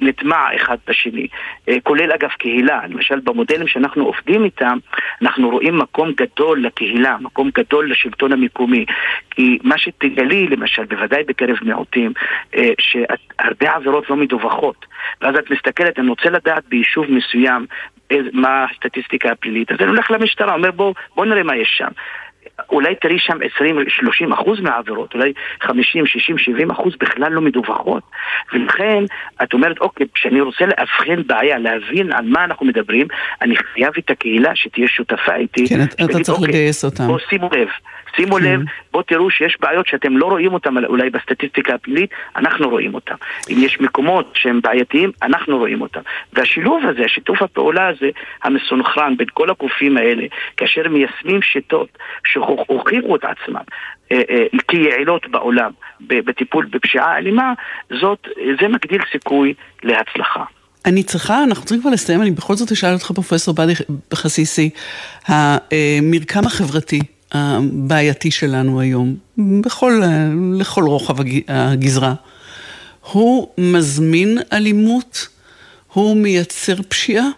נטמע 0.00 0.57
אחד 0.57 0.76
בשני. 0.88 1.26
אה, 1.68 1.76
כולל 1.83 2.12
אגב 2.12 2.31
קהילה, 2.31 2.81
למשל 2.88 3.20
במודלים 3.20 3.68
שאנחנו 3.68 4.05
עובדים 4.05 4.44
איתם, 4.44 4.79
אנחנו 5.22 5.50
רואים 5.50 5.79
מקום 5.79 6.12
גדול 6.16 6.62
לקהילה, 6.64 7.16
מקום 7.20 7.50
גדול 7.55 7.90
לשלטון 7.90 8.33
המקומי. 8.33 8.85
כי 9.31 9.59
מה 9.62 9.79
שתגלי, 9.79 10.46
למשל, 10.48 10.85
בוודאי 10.85 11.22
בקרב 11.24 11.57
מיעוטים, 11.62 12.12
אה, 12.57 12.70
שהרבה 12.80 13.76
עבירות 13.76 14.10
לא 14.10 14.16
מדווחות. 14.16 14.86
ואז 15.20 15.36
את 15.36 15.50
מסתכלת, 15.50 15.98
אני 15.98 16.08
רוצה 16.08 16.30
לדעת 16.30 16.64
ביישוב 16.68 17.06
מסוים 17.08 17.66
מה 18.32 18.66
הסטטיסטיקה 18.70 19.30
הפלילית. 19.30 19.72
אז 19.72 19.76
אני 19.80 19.88
הולך 19.88 20.10
למשטרה, 20.10 20.54
אומר 20.54 20.70
בוא, 20.70 20.94
בוא 21.16 21.26
נראה 21.26 21.42
מה 21.42 21.56
יש 21.56 21.74
שם. 21.78 21.88
אולי 22.70 22.94
תראי 22.94 23.18
שם 23.18 23.38
20-30 24.30 24.34
אחוז 24.34 24.60
מהעבירות, 24.60 25.14
אולי 25.14 25.32
50, 25.60 26.06
60, 26.06 26.38
70 26.38 26.70
אחוז 26.70 26.96
בכלל 27.00 27.32
לא 27.32 27.40
מדווחות. 27.40 28.02
ולכן, 28.52 29.04
את 29.42 29.52
אומרת, 29.52 29.78
אוקיי, 29.80 30.06
כשאני 30.14 30.40
רוצה 30.40 30.64
לאבחן 30.66 31.22
בעיה, 31.26 31.58
להבין 31.58 32.12
על 32.12 32.24
מה 32.24 32.44
אנחנו 32.44 32.66
מדברים, 32.66 33.06
אני 33.42 33.56
חייב 33.56 33.92
את 33.98 34.10
הקהילה 34.10 34.50
שתהיה 34.54 34.88
שותפה 34.88 35.34
איתי. 35.34 35.68
כן, 35.68 36.04
אתה 36.04 36.20
צריך 36.20 36.38
אוקיי, 36.38 36.48
לגייס 36.48 36.84
אותם. 36.84 37.06
בוא 37.06 37.18
שימו 37.28 37.50
לב. 37.52 37.68
שימו 38.16 38.36
כן. 38.36 38.42
לב, 38.42 38.60
בואו 38.92 39.02
תראו 39.02 39.30
שיש 39.30 39.56
בעיות 39.60 39.86
שאתם 39.86 40.16
לא 40.16 40.26
רואים 40.26 40.54
אותן 40.54 40.84
אולי 40.84 41.10
בסטטיסטיקה 41.10 41.74
הפלילית, 41.74 42.10
אנחנו 42.36 42.68
רואים 42.68 42.94
אותן. 42.94 43.14
אם 43.50 43.56
יש 43.58 43.80
מקומות 43.80 44.32
שהם 44.34 44.60
בעייתיים, 44.60 45.10
אנחנו 45.22 45.58
רואים 45.58 45.80
אותם. 45.80 46.00
והשילוב 46.32 46.86
הזה, 46.86 47.08
שיתוף 47.08 47.42
הפעולה 47.42 47.88
הזה, 47.88 48.10
המסונכרן 48.42 49.16
בין 49.16 49.26
כל 49.34 49.50
הגופים 49.50 49.96
האלה, 49.96 50.26
כאשר 50.56 50.88
מיישמים 50.88 51.42
שיטות 51.42 51.98
שהוכיחו 52.24 53.16
את 53.16 53.24
עצמם 53.24 53.62
אה, 54.12 54.22
אה, 54.30 54.46
כיעילות 54.68 55.26
בעולם 55.30 55.70
בטיפול 56.00 56.66
בפשיעה 56.70 57.18
אלימה, 57.18 57.52
זאת, 58.00 58.28
זה 58.60 58.68
מגדיל 58.68 59.00
סיכוי 59.12 59.54
להצלחה. 59.82 60.44
אני 60.86 61.02
צריכה, 61.02 61.44
אנחנו 61.44 61.64
צריכים 61.64 61.80
כבר 61.80 61.90
לסיים, 61.90 62.22
אני 62.22 62.30
בכל 62.30 62.54
זאת 62.54 62.72
אשאל 62.72 62.92
אותך 62.92 63.12
פרופסור 63.12 63.54
באדי 63.54 63.72
חסיסי, 64.14 64.70
המרקם 65.26 66.40
החברתי 66.46 67.00
הבעייתי 67.32 68.30
שלנו 68.30 68.80
היום, 68.80 69.16
בכל, 69.38 70.02
לכל 70.54 70.84
רוחב 70.84 71.16
הגזרה, 71.48 72.14
הוא 73.12 73.48
מזמין 73.58 74.38
אלימות? 74.52 75.28
הוא 75.92 76.16
מייצר 76.16 76.74
פשיעה? 76.88 77.28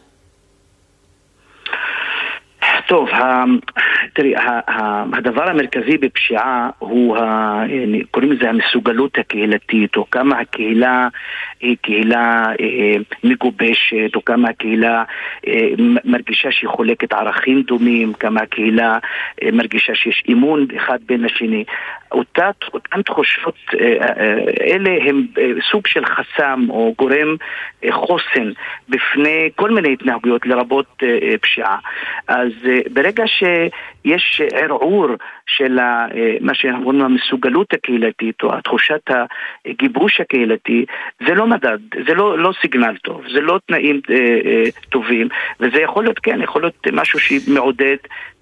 טוב, 2.87 3.09
תראי, 4.13 4.35
הדבר 5.13 5.51
המרכזי 5.51 5.99
בפשיעה 5.99 6.71
הוא, 6.79 7.17
קוראים 8.11 8.33
לזה 8.33 8.51
המסוגלות 8.51 9.19
הקהילתית, 9.19 9.97
או 9.97 10.11
כמה 10.11 10.39
הקהילה 10.39 11.09
היא 11.63 11.77
קהילה 11.83 12.45
אה, 12.61 12.97
מגובשת, 13.25 14.11
או 14.15 14.25
כמה 14.25 14.49
הקהילה 14.49 15.05
אה, 15.47 15.69
מרגישה 16.05 16.53
שהיא 16.53 16.69
חולקת 16.69 17.13
ערכים 17.13 17.63
דומים, 17.63 18.13
כמה 18.13 18.41
הקהילה 18.41 18.99
אה, 19.43 19.49
מרגישה 19.53 19.95
שיש 19.95 20.23
אמון 20.33 20.67
אחד 20.77 20.99
בין 21.07 21.25
השני. 21.25 21.65
אותה, 22.13 22.51
אותן 22.75 23.03
תחושות, 23.03 23.57
אלה 24.61 24.91
הם 25.09 25.27
סוג 25.71 25.87
של 25.87 26.05
חסם 26.05 26.67
או 26.69 26.95
גורם 26.99 27.37
חוסן 27.91 28.51
בפני 28.89 29.51
כל 29.57 29.71
מיני 29.71 29.93
התנהגויות, 29.93 30.47
לרבות 30.47 31.03
פשיעה. 31.43 31.79
אז 32.29 32.53
ברגע 32.93 33.25
שיש 33.27 34.43
ערעור 34.55 35.09
של 35.47 35.79
מה 36.41 36.55
שאנחנו 36.55 36.83
קוראים 36.83 37.01
המסוגלות 37.01 37.75
הקהילתית 37.75 38.43
או 38.43 38.61
תחושת 38.65 39.11
הגיבוש 39.67 40.21
הקהילתי, 40.21 40.85
זה 41.27 41.35
לא 41.35 41.47
מדד, 41.47 41.79
זה 42.07 42.15
לא, 42.15 42.39
לא 42.39 42.53
סיגנל 42.61 42.97
טוב, 42.97 43.23
זה 43.33 43.41
לא 43.41 43.59
תנאים 43.67 44.01
אה, 44.11 44.17
אה, 44.17 44.65
טובים, 44.91 45.29
וזה 45.61 45.81
יכול 45.81 46.05
להיות, 46.05 46.19
כן, 46.19 46.43
יכול 46.43 46.63
להיות 46.63 46.87
משהו 46.93 47.19
שמעודד 47.19 47.97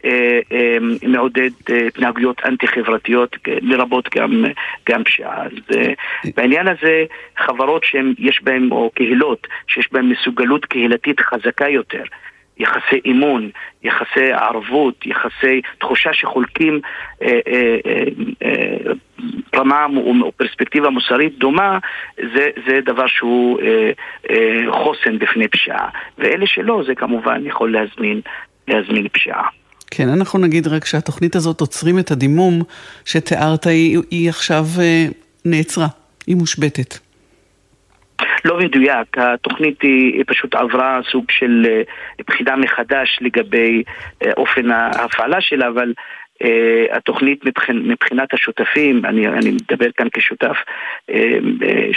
אה, 0.04 0.40
אה, 0.52 0.76
מעודד 1.08 1.50
אה, 1.70 1.86
התנהגויות 1.86 2.42
אנטי-חברתיות, 2.44 3.36
לרבות 3.46 4.08
גם, 4.14 4.44
גם 4.88 5.04
פשיעה. 5.04 5.44
אז 5.44 5.52
אה, 5.76 5.92
בעניין 6.36 6.68
הזה, 6.68 7.04
חברות 7.36 7.84
שיש 7.84 8.42
בהן, 8.42 8.68
או 8.70 8.90
קהילות, 8.94 9.46
שיש 9.66 9.92
בהן 9.92 10.04
מסוגלות 10.08 10.64
קהילתית 10.64 11.20
חזקה 11.20 11.68
יותר, 11.68 12.02
יחסי 12.60 13.00
אמון, 13.10 13.50
יחסי 13.82 14.32
ערבות, 14.32 15.06
יחסי 15.06 15.60
תחושה 15.78 16.12
שחולקים 16.12 16.80
אה, 17.22 17.40
אה, 17.46 17.76
אה, 18.42 18.92
רמה 19.56 19.86
או 19.96 20.32
פרספקטיבה 20.36 20.90
מוסרית 20.90 21.38
דומה, 21.38 21.78
זה, 22.34 22.48
זה 22.66 22.78
דבר 22.84 23.06
שהוא 23.06 23.60
חוסן 24.70 25.18
בפני 25.18 25.48
פשיעה. 25.48 25.88
ואלה 26.18 26.46
שלא, 26.46 26.82
זה 26.86 26.94
כמובן 26.94 27.46
יכול 27.46 27.72
להזמין, 27.72 28.20
להזמין 28.68 29.08
פשיעה. 29.08 29.48
כן, 29.90 30.08
אנחנו 30.08 30.38
נגיד 30.38 30.66
רק 30.66 30.84
שהתוכנית 30.84 31.36
הזאת 31.36 31.60
עוצרים 31.60 31.98
את 31.98 32.10
הדימום 32.10 32.62
שתיארת, 33.04 33.66
היא, 33.66 33.98
היא 34.10 34.28
עכשיו 34.28 34.64
נעצרה, 35.44 35.86
היא 36.26 36.36
מושבתת. 36.36 37.09
לא 38.44 38.58
מדויק, 38.58 39.18
התוכנית 39.18 39.82
היא 39.82 40.24
פשוט 40.26 40.54
עברה 40.54 41.00
סוג 41.10 41.24
של 41.30 41.66
אה, 41.68 41.82
בחינה 42.26 42.56
מחדש 42.56 43.18
לגבי 43.20 43.82
אה, 44.26 44.32
אופן 44.36 44.70
ההפעלה 44.70 45.40
שלה, 45.40 45.68
אבל 45.68 45.92
Uh, 46.42 46.96
התוכנית 46.96 47.44
מבחינ, 47.44 47.78
מבחינת 47.88 48.34
השותפים, 48.34 49.04
אני, 49.04 49.28
אני 49.28 49.50
מדבר 49.50 49.90
כאן 49.96 50.06
כשותף 50.12 50.56
uh, 51.10 51.14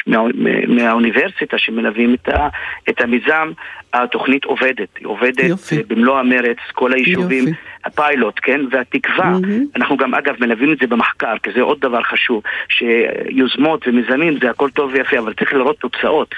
מה, 0.07 0.23
מהאוניברסיטה 0.67 1.57
שמלווים 1.57 2.13
את, 2.13 2.29
ה, 2.29 2.47
את 2.89 3.01
המיזם, 3.01 3.51
התוכנית 3.93 4.45
עובדת, 4.45 4.97
היא 4.99 5.07
עובדת 5.07 5.43
יופי. 5.43 5.83
במלוא 5.87 6.19
המרץ, 6.19 6.57
כל 6.73 6.93
היישובים, 6.93 7.47
יופי. 7.47 7.59
הפיילוט, 7.85 8.39
כן, 8.41 8.61
והתקווה, 8.71 9.37
mm-hmm. 9.41 9.75
אנחנו 9.75 9.97
גם 9.97 10.15
אגב 10.15 10.35
מלווים 10.39 10.73
את 10.73 10.77
זה 10.79 10.87
במחקר, 10.87 11.37
כי 11.43 11.49
זה 11.55 11.61
עוד 11.61 11.79
דבר 11.79 12.03
חשוב, 12.03 12.43
שיוזמות 12.69 13.87
ומיזמים 13.87 14.37
זה 14.41 14.49
הכל 14.49 14.69
טוב 14.69 14.91
ויפה, 14.93 15.19
אבל 15.19 15.33
צריך 15.33 15.53
לראות 15.53 15.79
תוצאות. 15.79 16.35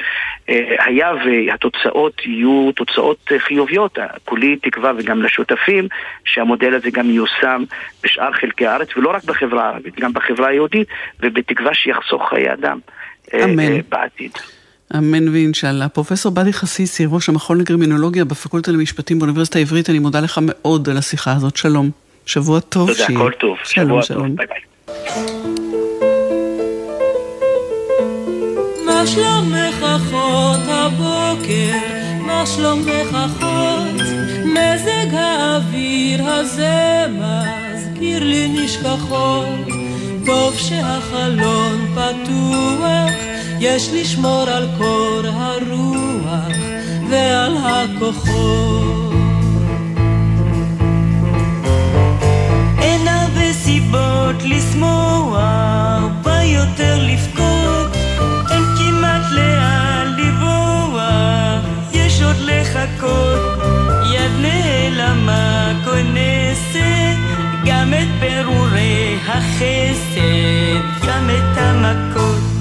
אה, 0.49 0.75
היה 0.79 1.11
והתוצאות 1.25 2.21
יהיו 2.25 2.71
תוצאות 2.75 3.31
חיוביות, 3.37 3.99
כולי 4.25 4.55
תקווה 4.55 4.91
וגם 4.97 5.23
לשותפים, 5.23 5.87
שהמודל 6.25 6.75
הזה 6.75 6.89
גם 6.91 7.09
ייושם 7.09 7.63
בשאר 8.05 8.31
חלקי 8.41 8.65
הארץ, 8.65 8.97
ולא 8.97 9.09
רק 9.09 9.23
בחברה 9.23 9.63
הערבית, 9.63 9.99
גם 9.99 10.13
בחברה 10.13 10.47
היהודית, 10.47 10.87
ובתקווה 11.19 11.73
שיחסוך 11.73 12.29
חיי 12.29 12.53
אדם 12.53 12.79
אמן. 13.43 13.81
בעתיד. 13.89 14.31
אמן 14.97 15.29
ואינשאללה. 15.29 15.89
פרופסור 15.89 16.31
באדי 16.31 16.53
חסיסי, 16.53 17.05
ראש 17.09 17.29
המכון 17.29 17.61
לקרימינולוגיה 17.61 18.25
בפקולטה 18.25 18.71
למשפטים 18.71 19.19
באוניברסיטה 19.19 19.59
העברית, 19.59 19.89
אני 19.89 19.99
מודה 19.99 20.19
לך 20.19 20.39
מאוד 20.41 20.89
על 20.89 20.97
השיחה 20.97 21.31
הזאת. 21.31 21.55
שלום. 21.55 21.89
שבוע 22.25 22.59
טוב 22.59 22.87
תודה, 22.87 23.05
שיהיה. 23.05 23.19
כל 23.19 23.31
טוב. 23.39 23.57
שלום, 23.63 23.87
שבוע 23.87 24.03
שלום. 24.03 24.27
טוב, 24.27 24.37
ביי 24.37 24.47
ביי. 24.47 24.61
מה 28.85 29.07
שלומך 29.07 29.85
אחות 29.95 30.59
הבוקר? 30.67 31.77
מה 32.27 32.43
שלומך 32.45 33.15
אחות? 33.25 34.01
מזג 34.45 35.13
האוויר 35.13 36.25
הזה 36.25 37.05
מזכיר 37.95 38.23
לי 38.23 38.47
נשכחות. 38.47 39.67
טוב 40.25 40.57
שהחלון 40.57 41.87
פתוח, 41.93 43.11
יש 43.59 43.89
לשמור 43.93 44.49
על 44.49 44.67
קור 44.77 45.21
הרוח 45.25 46.55
ועל 47.09 47.57
הכוחות. 47.57 49.13
אין 52.81 53.07
הרבה 53.07 53.53
סיבות 53.53 54.35
לשמוח, 54.43 55.39
בא 56.23 56.41
לבכות, 56.97 57.95
אין 58.51 58.63
כמעט 58.77 59.31
לאן 59.31 60.15
לברוח, 60.17 61.65
יש 61.93 62.21
עוד 62.21 62.35
לחכות, 62.39 63.63
יד 64.13 64.31
נעלמה 64.41 65.55
גם 65.85 66.15
את 68.05 68.09
פירורי 68.19 69.17
החסד, 69.27 71.07
גם 71.07 71.29
את 71.29 71.57
המכות. 71.57 72.55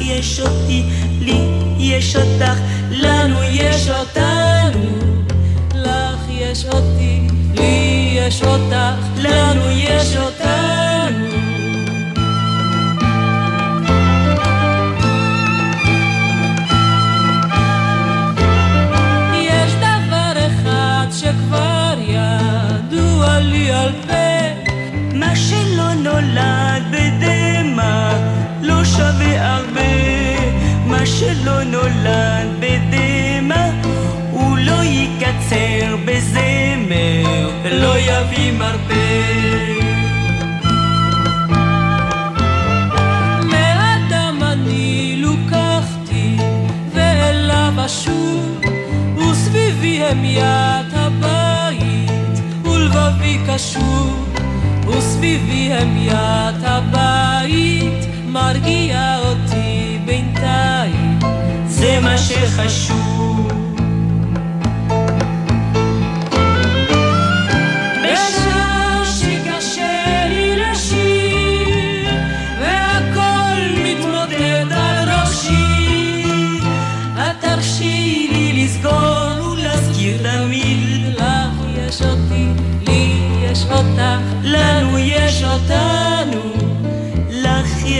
יש 0.00 0.40
אותי, 0.40 0.82
לי 1.20 1.40
יש 1.78 2.16
אותך, 2.16 2.60
לנו 2.90 3.42
יש 3.42 3.88
יש 3.88 4.57
אותי, 6.72 7.20
לי 7.54 8.10
יש 8.14 8.42
אותך, 8.42 9.06
לנו 9.16 9.70
יש 9.70 10.16
אותנו. 10.16 11.37
המיית 50.10 50.92
הבית 50.92 52.38
ולבבי 52.64 53.38
קשור 53.48 54.24
וסביבי 54.88 55.72
המיית 55.72 56.62
הבית 56.64 58.06
מרגיע 58.26 59.18
אותי 59.18 59.98
בינתיים 60.04 61.18
זה 61.66 62.00
מה 62.02 62.18
שחשוב 62.18 63.67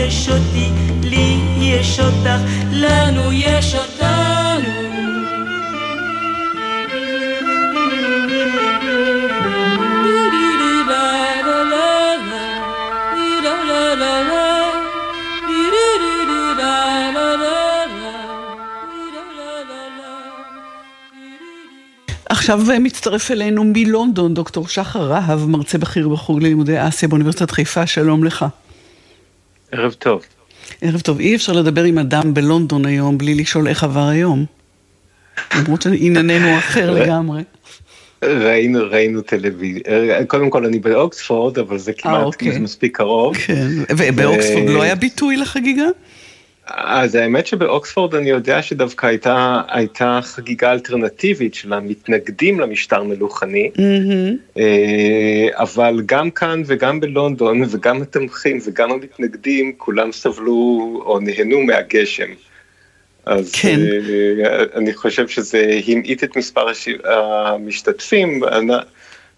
יש 0.09 0.29
אותי, 0.29 0.69
לי 1.03 1.37
יש 1.61 1.99
אותך 1.99 2.41
לנו 2.71 3.31
יש 3.31 3.75
אותנו. 3.75 4.89
עכשיו 22.27 22.59
מצטרף 22.79 23.31
אלינו 23.31 23.63
מלונדון 23.63 24.33
דוקטור 24.33 24.67
שחר 24.67 24.99
רהב, 24.99 25.45
מרצה 25.45 25.77
בכיר 25.77 26.09
בחוג 26.09 26.41
ללימודי 26.41 26.87
אסיה 26.87 27.09
באוניברסיטת 27.09 27.51
חיפה, 27.51 27.87
שלום 27.87 28.23
לך. 28.23 28.45
ערב 29.71 29.93
טוב. 29.93 30.25
ערב 30.81 31.01
טוב, 31.01 31.19
אי 31.19 31.35
אפשר 31.35 31.53
לדבר 31.53 31.83
עם 31.83 31.97
אדם 31.97 32.33
בלונדון 32.33 32.85
היום 32.85 33.17
בלי 33.17 33.35
לשאול 33.35 33.67
איך 33.67 33.83
עבר 33.83 34.07
היום. 34.07 34.45
למרות 35.55 35.81
שענייננו 35.81 36.57
אחר 36.57 36.91
לגמרי. 36.91 37.41
ראינו, 38.23 38.79
ראינו 38.89 39.21
טלוויזיה. 39.21 40.25
קודם 40.27 40.49
כל 40.49 40.65
אני 40.65 40.79
באוקספורד, 40.79 41.59
אבל 41.59 41.77
זה 41.77 41.93
כמעט 41.93 42.23
אוקיי. 42.23 42.51
זה 42.51 42.59
מספיק 42.59 42.97
קרוב. 42.97 43.37
כן, 43.37 43.67
ובאוקספורד 43.97 44.69
לא 44.69 44.81
היה 44.81 44.95
ביטוי 44.95 45.37
לחגיגה? 45.37 45.85
אז 46.75 47.15
האמת 47.15 47.47
שבאוקספורד 47.47 48.15
אני 48.15 48.29
יודע 48.29 48.61
שדווקא 48.61 49.07
הייתה, 49.07 49.61
הייתה 49.67 50.19
חגיגה 50.23 50.71
אלטרנטיבית 50.71 51.53
של 51.53 51.73
המתנגדים 51.73 52.59
למשטר 52.59 53.03
מלוכני, 53.03 53.71
מהמם. 53.77 54.35
אה, 54.57 55.47
אבל 55.53 56.01
גם 56.05 56.31
כאן 56.31 56.61
וגם 56.65 56.99
בלונדון 56.99 57.61
וגם 57.69 58.01
התומכים 58.01 58.59
וגם 58.65 58.91
המתנגדים 58.91 59.73
כולם 59.77 60.11
סבלו 60.11 61.01
או 61.05 61.19
נהנו 61.19 61.61
מהגשם. 61.61 62.29
אז 63.25 63.51
כן. 63.61 63.79
אה, 64.45 64.63
אני 64.75 64.93
חושב 64.93 65.27
שזה 65.27 65.79
המעיט 65.87 66.23
את 66.23 66.37
מספר 66.37 66.65
המשתתפים. 67.05 68.41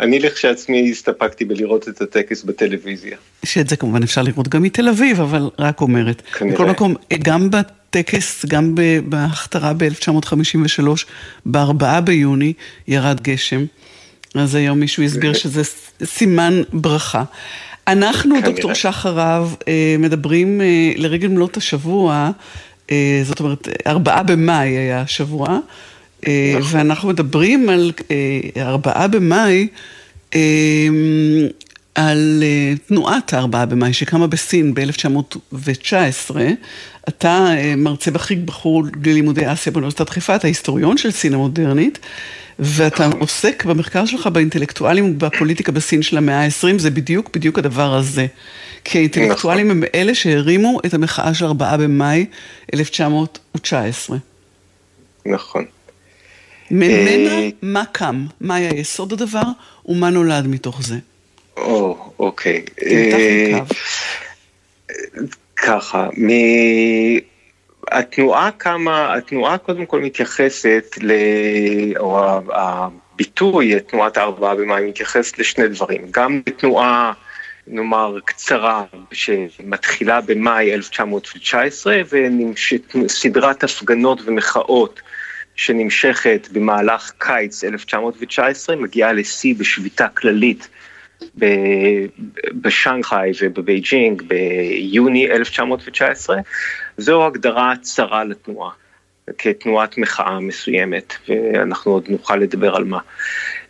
אני- 0.02 0.20
לכשעצמי 0.20 0.90
הסתפקתי 0.92 1.46
בלראות 1.46 1.88
את 1.90 2.02
הטקס 2.02 2.44
בטלוויזיה. 2.44 3.18
שאת 3.46 3.70
זה 3.70 3.76
כמובן 3.76 4.04
אפשר 4.04 4.22
לראות 4.22 4.48
גם 4.48 4.64
מתל 4.64 4.90
אביב, 4.90 5.22
אבל 5.22 5.50
רק 5.60 5.82
אומרת. 5.82 6.22
כנראה. 6.34 6.54
בכל 6.56 6.66
מקום, 6.66 6.96
גם 7.24 7.50
בטקס, 7.52 8.46
גם 8.46 8.76
בהכתרה 9.06 9.74
ב-1953, 9.78 10.88
בארבעה 11.46 12.02
ביוני, 12.02 12.54
ירד 12.88 13.22
גשם. 13.22 13.66
אז 14.36 14.56
היום 14.56 14.80
מישהו 14.80 15.04
הסביר 15.04 15.34
שזה 15.34 15.62
סימן 16.04 16.62
ברכה. 16.74 17.24
אנחנו, 17.88 18.36
כנראה. 18.36 18.50
דוקטור 18.52 18.74
שחר 18.74 19.10
רהב, 19.10 19.48
אה, 19.68 19.96
מדברים 20.00 20.62
אה, 20.62 20.66
לרגל 20.96 21.28
מלאת 21.28 21.58
השבוע, 21.58 22.32
אה, 22.92 23.22
זאת 23.24 23.40
אומרת, 23.40 23.68
ארבעה 23.88 24.24
במאי 24.24 24.68
היה 24.70 25.02
השבוע, 25.02 25.60
נכון. 26.24 26.80
ואנחנו 26.80 27.10
מדברים 27.10 27.70
על 27.70 27.92
אה, 28.12 28.64
ארבעה 28.64 29.08
במאי, 29.08 29.68
אה, 30.36 30.40
על 31.96 32.44
אה, 32.44 32.74
תנועת 32.88 33.34
הארבעה 33.34 33.66
במאי 33.66 33.94
שקמה 33.94 34.28
בסין 34.28 34.74
ב-1919. 34.74 36.36
אתה 37.08 37.46
אה, 37.58 37.74
מרצה 37.78 38.12
בכיר 38.12 38.40
בחור 38.46 38.84
ללימודי 39.06 39.54
אסיה 39.54 39.72
באוניברסיטת 39.72 40.10
חיפה, 40.10 40.36
אתה 40.36 40.48
היסטוריון 40.48 40.98
של 40.98 41.12
סין 41.12 41.34
המודרנית, 41.34 42.00
ואתה 42.60 43.10
עוסק 43.20 43.66
במחקר 43.66 44.06
שלך 44.06 44.28
באינטלקטואלים 44.28 45.06
ובפוליטיקה 45.06 45.72
בסין 45.72 46.02
של 46.02 46.18
המאה 46.18 46.44
ה-20, 46.44 46.78
זה 46.80 46.90
בדיוק 46.90 47.30
בדיוק 47.36 47.60
הדבר 47.60 47.94
הזה. 47.96 48.28
כי 48.84 48.98
האינטלקטואלים 48.98 49.72
הם 49.72 49.84
אלה 49.96 50.16
שהרימו 50.16 50.80
את 50.86 50.94
המחאה 50.94 51.34
של 51.34 51.46
ארבעה 51.46 51.78
במאי 51.78 52.26
1919. 52.74 54.18
נכון. 55.26 55.66
ממנה 56.72 57.50
מה 57.62 57.84
קם? 57.92 58.26
מה 58.42 58.56
היה 58.56 58.70
יסוד 58.74 59.14
הדבר 59.14 59.42
ומה 59.86 60.10
נולד 60.10 60.48
מתוך 60.48 60.82
זה? 60.82 60.96
או, 61.58 62.12
אוקיי. 62.20 62.62
כן, 62.76 63.64
ככה, 65.56 66.10
מ... 66.18 66.30
התנועה 67.92 68.52
קמה, 68.52 69.14
התנועה 69.14 69.58
קודם 69.58 69.86
כל 69.86 70.00
מתייחסת, 70.00 70.96
ל... 71.02 71.12
או 71.98 72.40
הביטוי, 72.54 73.80
תנועת 73.80 74.18
הארבעה 74.18 74.56
במאי, 74.56 74.90
מתייחס 74.90 75.38
לשני 75.38 75.68
דברים. 75.68 76.02
גם 76.12 76.42
בתנועה, 76.46 77.14
נאמר, 77.68 78.18
קצרה, 78.26 78.84
שמתחילה 79.12 80.22
במאי 80.22 80.74
1919, 80.74 82.02
וסדרת 82.96 83.64
הפגנות 83.64 84.22
ומחאות 84.26 85.02
שנמשכת 85.62 86.48
במהלך 86.52 87.12
קיץ 87.18 87.64
1919, 87.64 88.76
מגיעה 88.76 89.14
לשיא 89.14 89.56
בשביתה 89.58 90.08
כללית 90.08 90.68
בשנגחאי 92.54 93.32
ובבייג'ינג 93.42 94.22
ביוני 94.22 95.32
1919, 95.32 96.38
זו 96.98 97.26
הגדרה 97.26 97.74
צרה 97.82 98.24
לתנועה, 98.24 98.72
כתנועת 99.38 99.98
מחאה 99.98 100.40
מסוימת, 100.40 101.14
ואנחנו 101.30 101.92
עוד 101.92 102.06
נוכל 102.10 102.36
לדבר 102.36 102.76
על 102.76 102.84
מה. 102.84 103.00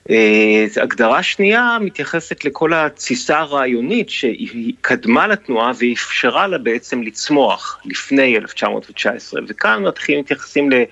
אה, 0.10 0.66
הגדרה 0.82 1.24
שנייה 1.24 1.78
מתייחסת 1.82 2.46
לכל 2.46 2.74
התסיסה 2.74 3.40
הרעיונית 3.40 4.10
שהיא 4.10 4.74
קדמה 4.82 5.28
לתנועה 5.28 5.72
ואפשרה 5.80 6.48
לה 6.48 6.58
בעצם 6.58 7.04
לצמוח 7.04 7.82
לפני 7.86 8.38
1919, 8.38 9.42
וכאן 9.48 9.84
מתחילים 9.84 10.22
מתייחסים 10.22 10.72
ל... 10.72 10.84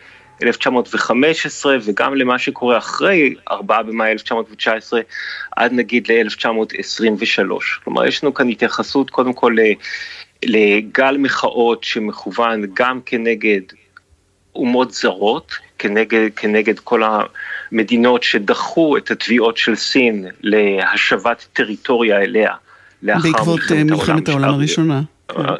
1915 0.43 1.77
וגם 1.83 2.15
למה 2.15 2.39
שקורה 2.39 2.77
אחרי 2.77 3.33
4 3.51 3.81
במאי 3.81 4.11
1919 4.11 5.01
עד 5.55 5.73
נגיד 5.73 6.11
ל-1923. 6.11 7.83
כלומר 7.83 8.05
יש 8.05 8.23
לנו 8.23 8.33
כאן 8.33 8.49
התייחסות 8.49 9.09
קודם 9.09 9.33
כל 9.33 9.55
לגל 10.45 11.17
מחאות 11.19 11.83
שמכוון 11.83 12.65
גם 12.73 12.99
כנגד 13.05 13.61
אומות 14.55 14.91
זרות, 14.91 15.51
כנגד, 15.79 16.29
כנגד 16.35 16.79
כל 16.79 17.01
המדינות 17.71 18.23
שדחו 18.23 18.97
את 18.97 19.11
התביעות 19.11 19.57
של 19.57 19.75
סין 19.75 20.25
להשבת 20.41 21.47
טריטוריה 21.53 22.21
אליה. 22.21 22.53
לאחר 23.03 23.31
בעקבות 23.31 23.59
מלחמת 23.85 24.29
העולם 24.29 24.49
אה, 24.49 24.53
הראשונה. 24.53 25.01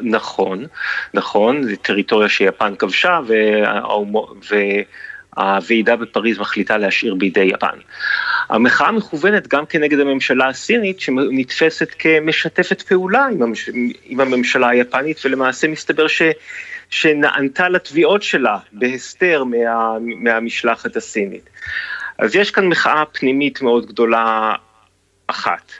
נכון, 0.00 0.66
נכון, 1.14 1.62
זו 1.62 1.76
טריטוריה 1.82 2.28
שיפן 2.28 2.74
כבשה 2.76 3.20
והוועידה 5.36 5.96
בפריז 5.96 6.38
מחליטה 6.38 6.78
להשאיר 6.78 7.14
בידי 7.14 7.40
יפן. 7.44 7.78
המחאה 8.48 8.92
מכוונת 8.92 9.48
גם 9.48 9.66
כנגד 9.66 10.00
הממשלה 10.00 10.48
הסינית 10.48 11.00
שנתפסת 11.00 11.88
כמשתפת 11.98 12.82
פעולה 12.82 13.26
עם, 13.26 13.42
המש... 13.42 13.70
עם 14.04 14.20
הממשלה 14.20 14.68
היפנית 14.68 15.20
ולמעשה 15.24 15.68
מסתבר 15.68 16.06
ש... 16.06 16.22
שנענתה 16.90 17.68
לתביעות 17.68 18.22
שלה 18.22 18.58
בהסתר 18.72 19.44
מה... 19.44 19.98
מהמשלחת 20.00 20.96
הסינית. 20.96 21.50
אז 22.18 22.36
יש 22.36 22.50
כאן 22.50 22.66
מחאה 22.66 23.04
פנימית 23.12 23.62
מאוד 23.62 23.86
גדולה 23.86 24.54
אחת. 25.26 25.72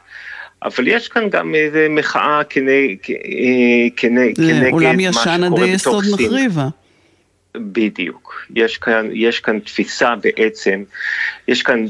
אבל 0.65 0.89
יש 0.89 1.09
כאן 1.09 1.29
גם 1.31 1.55
איזה 1.55 1.87
מחאה 1.91 2.45
כנגד, 2.49 2.97
כנגד 3.97 4.73
עולם 4.73 5.01
ישן 5.01 5.41
עד 5.45 5.59
היסוד 5.63 6.05
מחריבה. 6.13 6.69
בדיוק, 7.55 8.47
יש 8.55 8.79
כאן, 8.79 9.09
יש 9.13 9.41
כאן 9.41 9.59
תפיסה 9.59 10.15
בעצם, 10.17 10.83
יש 11.49 11.63
כאן, 11.63 11.85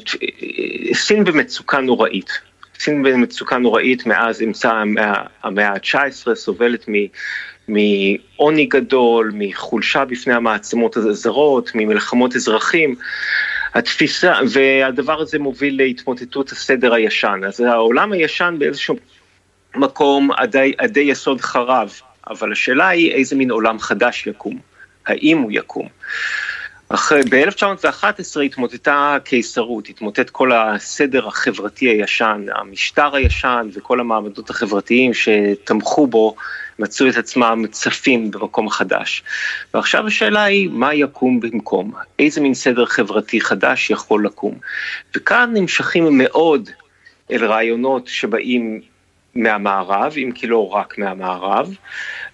סין 0.93 1.25
במצוקה 1.25 1.81
נוראית, 1.81 2.31
סין 2.79 3.03
במצוקה 3.03 3.59
נוראית 3.59 4.07
מאז 4.07 4.43
אמצע 4.43 4.71
המאה, 4.71 5.23
המאה 5.43 5.69
ה-19, 5.69 6.35
סובלת 6.35 6.89
מעוני 7.69 8.67
גדול, 8.67 9.33
מחולשה 9.35 10.05
בפני 10.05 10.35
המעצמות 10.35 10.97
הזרות, 10.97 11.71
ממלחמות 11.75 12.37
אזרחים. 12.37 12.95
התפיסה, 13.75 14.35
והדבר 14.53 15.21
הזה 15.21 15.39
מוביל 15.39 15.77
להתמוטטות 15.77 16.53
הסדר 16.53 16.95
הישן. 16.95 17.41
אז 17.47 17.61
העולם 17.61 18.13
הישן 18.13 18.57
באיזשהו 18.59 18.97
מקום 19.75 20.31
עדי, 20.33 20.73
עדי 20.79 21.01
יסוד 21.01 21.41
חרב, 21.41 21.93
אבל 22.31 22.53
השאלה 22.53 22.89
היא 22.89 23.13
איזה 23.13 23.37
מין 23.37 23.51
עולם 23.51 23.79
חדש 23.79 24.27
יקום, 24.27 24.59
האם 25.07 25.39
הוא 25.39 25.51
יקום. 25.53 25.89
ב-1911 26.93 28.41
התמוטטה 28.47 29.15
הקיסרות, 29.17 29.89
התמוטט 29.89 30.31
כל 30.31 30.53
הסדר 30.53 31.27
החברתי 31.27 31.89
הישן, 31.89 32.47
המשטר 32.55 33.15
הישן 33.15 33.69
וכל 33.73 34.01
המעמדות 34.01 34.51
החברתיים 34.51 35.13
שתמכו 35.15 36.07
בו 36.07 36.35
מצאו 36.79 37.09
את 37.09 37.17
עצמם 37.17 37.65
צפים 37.71 38.31
במקום 38.31 38.69
חדש. 38.69 39.23
ועכשיו 39.75 40.07
השאלה 40.07 40.45
היא, 40.45 40.69
מה 40.73 40.95
יקום 40.95 41.41
במקום? 41.41 41.93
איזה 42.19 42.41
מין 42.41 42.55
סדר 42.55 42.87
חברתי 42.87 43.41
חדש 43.41 43.91
יכול 43.91 44.25
לקום? 44.25 44.55
וכאן 45.17 45.51
נמשכים 45.55 46.19
מאוד 46.19 46.71
אל 47.33 47.45
רעיונות 47.45 48.07
שבאים 48.07 48.81
מהמערב, 49.35 50.15
אם 50.17 50.33
כי 50.35 50.47
לא 50.47 50.69
רק 50.69 50.99
מהמערב, 50.99 51.75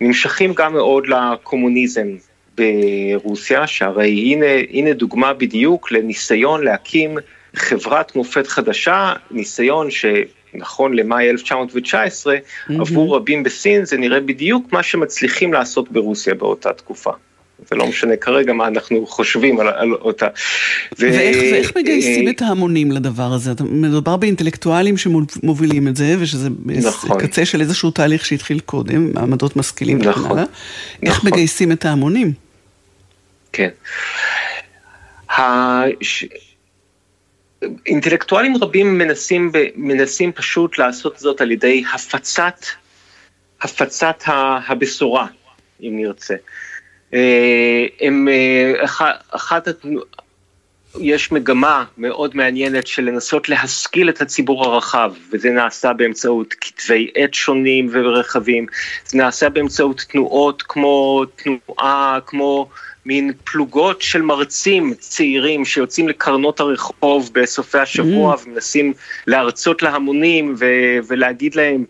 נמשכים 0.00 0.54
גם 0.54 0.72
מאוד 0.72 1.06
לקומוניזם 1.06 2.06
ברוסיה, 2.56 3.66
שהרי 3.66 4.10
הנה, 4.10 4.46
הנה 4.70 4.92
דוגמה 4.92 5.32
בדיוק 5.34 5.92
לניסיון 5.92 6.64
להקים 6.64 7.18
חברת 7.54 8.16
מופת 8.16 8.46
חדשה, 8.46 9.12
ניסיון 9.30 9.90
ש... 9.90 10.04
נכון 10.54 10.94
למאי 10.94 11.30
1919, 11.30 12.36
mm-hmm. 12.36 12.72
עבור 12.80 13.16
רבים 13.16 13.42
בסין 13.42 13.84
זה 13.84 13.96
נראה 13.96 14.20
בדיוק 14.20 14.72
מה 14.72 14.82
שמצליחים 14.82 15.52
לעשות 15.52 15.92
ברוסיה 15.92 16.34
באותה 16.34 16.72
תקופה. 16.72 17.10
זה 17.70 17.76
לא 17.76 17.86
משנה 17.86 18.16
כרגע 18.16 18.52
מה 18.52 18.66
אנחנו 18.66 19.06
חושבים 19.06 19.60
על, 19.60 19.68
על 19.68 19.92
אותה. 19.92 20.26
ו... 20.98 21.08
ואיך, 21.12 21.36
ואיך 21.52 21.76
מגייסים 21.76 22.28
את 22.28 22.42
ההמונים 22.42 22.92
לדבר 22.92 23.32
הזה? 23.32 23.52
מדובר 23.70 24.16
באינטלקטואלים 24.16 24.96
שמובילים 24.96 25.88
את 25.88 25.96
זה, 25.96 26.16
ושזה 26.18 26.48
נכון. 26.66 27.20
קצה 27.20 27.44
של 27.44 27.60
איזשהו 27.60 27.90
תהליך 27.90 28.24
שהתחיל 28.24 28.60
קודם, 28.60 29.10
מעמדות 29.14 29.56
משכילים 29.56 29.98
נכון. 29.98 30.22
וכן 30.22 30.30
הלאה. 30.30 30.44
איך 31.02 31.16
נכון. 31.16 31.30
מגייסים 31.30 31.72
את 31.72 31.84
ההמונים? 31.84 32.45
כן. 33.56 33.68
הש... 35.28 36.24
אינטלקטואלים 37.86 38.56
רבים 38.56 38.98
מנסים, 38.98 39.52
מנסים 39.76 40.32
פשוט 40.32 40.78
לעשות 40.78 41.18
זאת 41.18 41.40
על 41.40 41.50
ידי 41.50 41.84
הפצת, 41.94 42.60
הפצת 43.62 44.22
הבשורה, 44.26 45.26
אם 45.80 45.92
נרצה. 45.96 46.34
אה, 47.14 47.86
הם, 48.00 48.28
אה, 48.28 48.84
אחת, 49.30 49.68
יש 51.00 51.32
מגמה 51.32 51.84
מאוד 51.98 52.36
מעניינת 52.36 52.86
של 52.86 53.02
לנסות 53.02 53.48
להשכיל 53.48 54.08
את 54.08 54.20
הציבור 54.20 54.64
הרחב, 54.64 55.12
וזה 55.32 55.50
נעשה 55.50 55.92
באמצעות 55.92 56.54
כתבי 56.60 57.10
עת 57.14 57.34
שונים 57.34 57.88
ורחבים, 57.92 58.66
זה 59.06 59.18
נעשה 59.18 59.48
באמצעות 59.48 60.04
תנועות 60.08 60.62
כמו 60.62 61.24
תנועה, 61.36 62.18
כמו 62.26 62.68
מין 63.06 63.32
פלוגות 63.44 64.02
של 64.02 64.22
מרצים 64.22 64.94
צעירים 64.98 65.64
שיוצאים 65.64 66.08
לקרנות 66.08 66.60
הרחוב 66.60 67.30
בסופי 67.32 67.78
השבוע 67.78 68.34
mm. 68.34 68.38
ומנסים 68.46 68.92
להרצות 69.26 69.82
להמונים 69.82 70.54
ו- 70.58 70.98
ולהגיד 71.08 71.54
להם, 71.54 71.84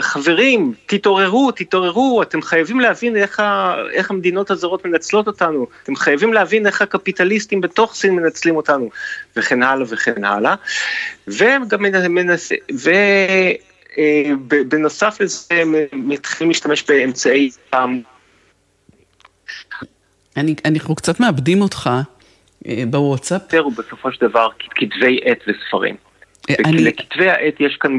חברים, 0.00 0.74
תתעוררו, 0.86 1.50
תתעוררו, 1.50 2.22
אתם 2.22 2.42
חייבים 2.42 2.80
להבין 2.80 3.16
איך, 3.16 3.40
ה- 3.40 3.74
איך 3.92 4.10
המדינות 4.10 4.50
הזרות 4.50 4.84
מנצלות 4.84 5.26
אותנו, 5.26 5.66
אתם 5.82 5.96
חייבים 5.96 6.32
להבין 6.32 6.66
איך 6.66 6.82
הקפיטליסטים 6.82 7.60
בתוך 7.60 7.94
סין 7.94 8.14
מנצלים 8.14 8.56
אותנו, 8.56 8.90
וכן 9.36 9.62
הלאה 9.62 9.86
וכן 9.88 10.24
הלאה. 10.24 10.54
וגם 11.28 11.82
מנס... 12.08 12.52
ו... 12.74 12.90
אה, 13.98 14.30
בנוסף 14.68 15.16
לזה, 15.20 15.38
הם 15.50 15.74
מתחילים 15.92 16.50
להשתמש 16.50 16.84
באמצעי 16.88 17.50
אני, 20.36 20.54
אנחנו 20.64 20.94
קצת 20.94 21.20
מאבדים 21.20 21.62
אותך 21.62 21.90
אה, 22.68 22.84
בוואטסאפ. 22.90 23.42
יותר 23.42 23.60
הוא 23.60 23.72
בסופו 23.72 24.12
של 24.12 24.26
דבר 24.28 24.48
כתבי 24.74 25.20
עת 25.24 25.38
וספרים. 25.48 25.94
אה, 26.50 26.54
אני... 26.64 26.84
לכתבי 26.84 27.30
העת 27.30 27.60
יש 27.60 27.76
כאן 27.80 27.98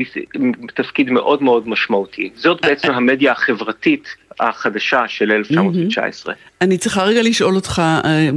תפקיד 0.76 1.10
מאוד 1.10 1.44
מאוד 1.44 1.68
משמעותי. 1.68 2.30
זאת 2.36 2.66
אה, 2.66 2.70
בעצם 2.70 2.92
המדיה 2.92 3.32
החברתית 3.32 4.08
החדשה 4.40 5.04
של 5.08 5.32
1919. 5.32 6.34
אני 6.62 6.78
צריכה 6.78 7.04
רגע 7.04 7.22
לשאול 7.22 7.56
אותך, 7.56 7.82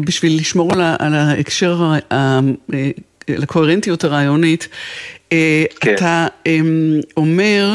בשביל 0.04 0.36
לשמור 0.40 0.72
על 0.72 1.14
ההקשר, 1.14 1.82
על 2.10 3.42
הקוהרנטיות 3.42 4.04
הרעיונית, 4.04 4.68
כן. 5.30 5.36
אתה 5.94 6.26
אמ, 6.46 7.00
אומר 7.16 7.74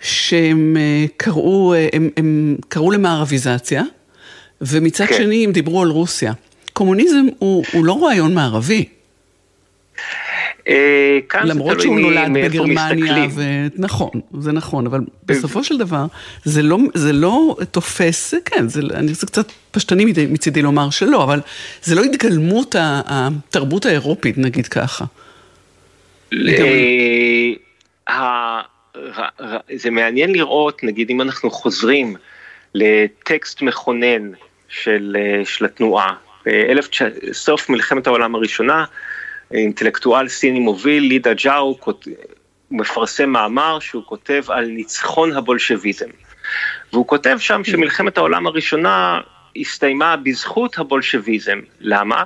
שהם 0.00 0.76
קראו, 1.16 1.74
הם, 1.92 2.08
הם 2.16 2.56
קראו 2.68 2.90
למערביזציה. 2.90 3.82
ומצד 4.66 5.06
כן. 5.06 5.14
שני 5.14 5.44
הם 5.44 5.52
דיברו 5.52 5.82
על 5.82 5.88
רוסיה. 5.88 6.32
קומוניזם 6.72 7.26
הוא, 7.38 7.64
הוא 7.72 7.84
לא 7.84 8.04
רעיון 8.04 8.34
מערבי. 8.34 8.84
אה, 10.68 11.18
כאן 11.28 11.46
למרות 11.46 11.80
שהוא 11.80 12.00
נולד 12.00 12.32
בגרמניה, 12.34 13.26
ו... 13.34 13.42
נכון, 13.76 14.10
זה 14.40 14.52
נכון, 14.52 14.86
אבל 14.86 15.00
בסופו 15.26 15.64
של 15.64 15.78
דבר 15.78 16.06
זה 16.44 16.62
לא, 16.62 16.78
זה 16.94 17.12
לא 17.12 17.56
תופס, 17.70 18.34
כן, 18.44 18.68
זה, 18.68 18.80
אני 18.94 19.14
חושב 19.14 19.26
קצת 19.26 19.52
פשטני 19.70 20.04
מצידי 20.30 20.62
לומר 20.62 20.90
שלא, 20.90 21.24
אבל 21.24 21.40
זה 21.82 21.94
לא 21.94 22.02
התגלמות 22.02 22.74
התרבות 22.78 23.86
האירופית, 23.86 24.38
נגיד 24.38 24.66
ככה. 24.68 25.04
זה 29.76 29.90
מעניין 29.90 30.32
לראות, 30.32 30.84
נגיד 30.84 31.10
אם 31.10 31.20
אנחנו 31.20 31.50
חוזרים 31.50 32.16
לטקסט 32.74 33.62
מכונן 33.62 34.30
של, 34.72 35.16
של 35.44 35.64
התנועה, 35.64 36.14
בסוף 37.30 37.68
מלחמת 37.68 38.06
העולם 38.06 38.34
הראשונה, 38.34 38.84
אינטלקטואל 39.52 40.28
סיני 40.28 40.58
מוביל, 40.58 41.02
לידה 41.02 41.34
ג'או, 41.34 41.78
מפרסם 42.70 43.30
מאמר 43.30 43.78
שהוא 43.80 44.02
כותב 44.06 44.42
על 44.48 44.66
ניצחון 44.66 45.32
הבולשביזם. 45.32 46.08
והוא 46.92 47.06
כותב 47.06 47.36
שם 47.38 47.64
שמלחמת 47.64 48.18
העולם 48.18 48.46
הראשונה 48.46 49.20
הסתיימה 49.56 50.16
בזכות 50.16 50.78
הבולשביזם. 50.78 51.60
למה? 51.80 52.24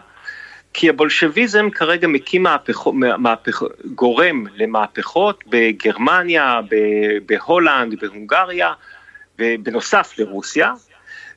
כי 0.73 0.89
הבולשביזם 0.89 1.71
כרגע 1.71 2.09
מקים 2.09 2.43
מהפכות, 2.43 2.95
מהפכ... 2.95 3.63
גורם 3.95 4.45
למהפכות 4.57 5.45
בגרמניה, 5.47 6.61
בהולנד, 7.27 8.01
בהונגריה, 8.01 8.73
בנוסף 9.39 10.15
לרוסיה, 10.19 10.73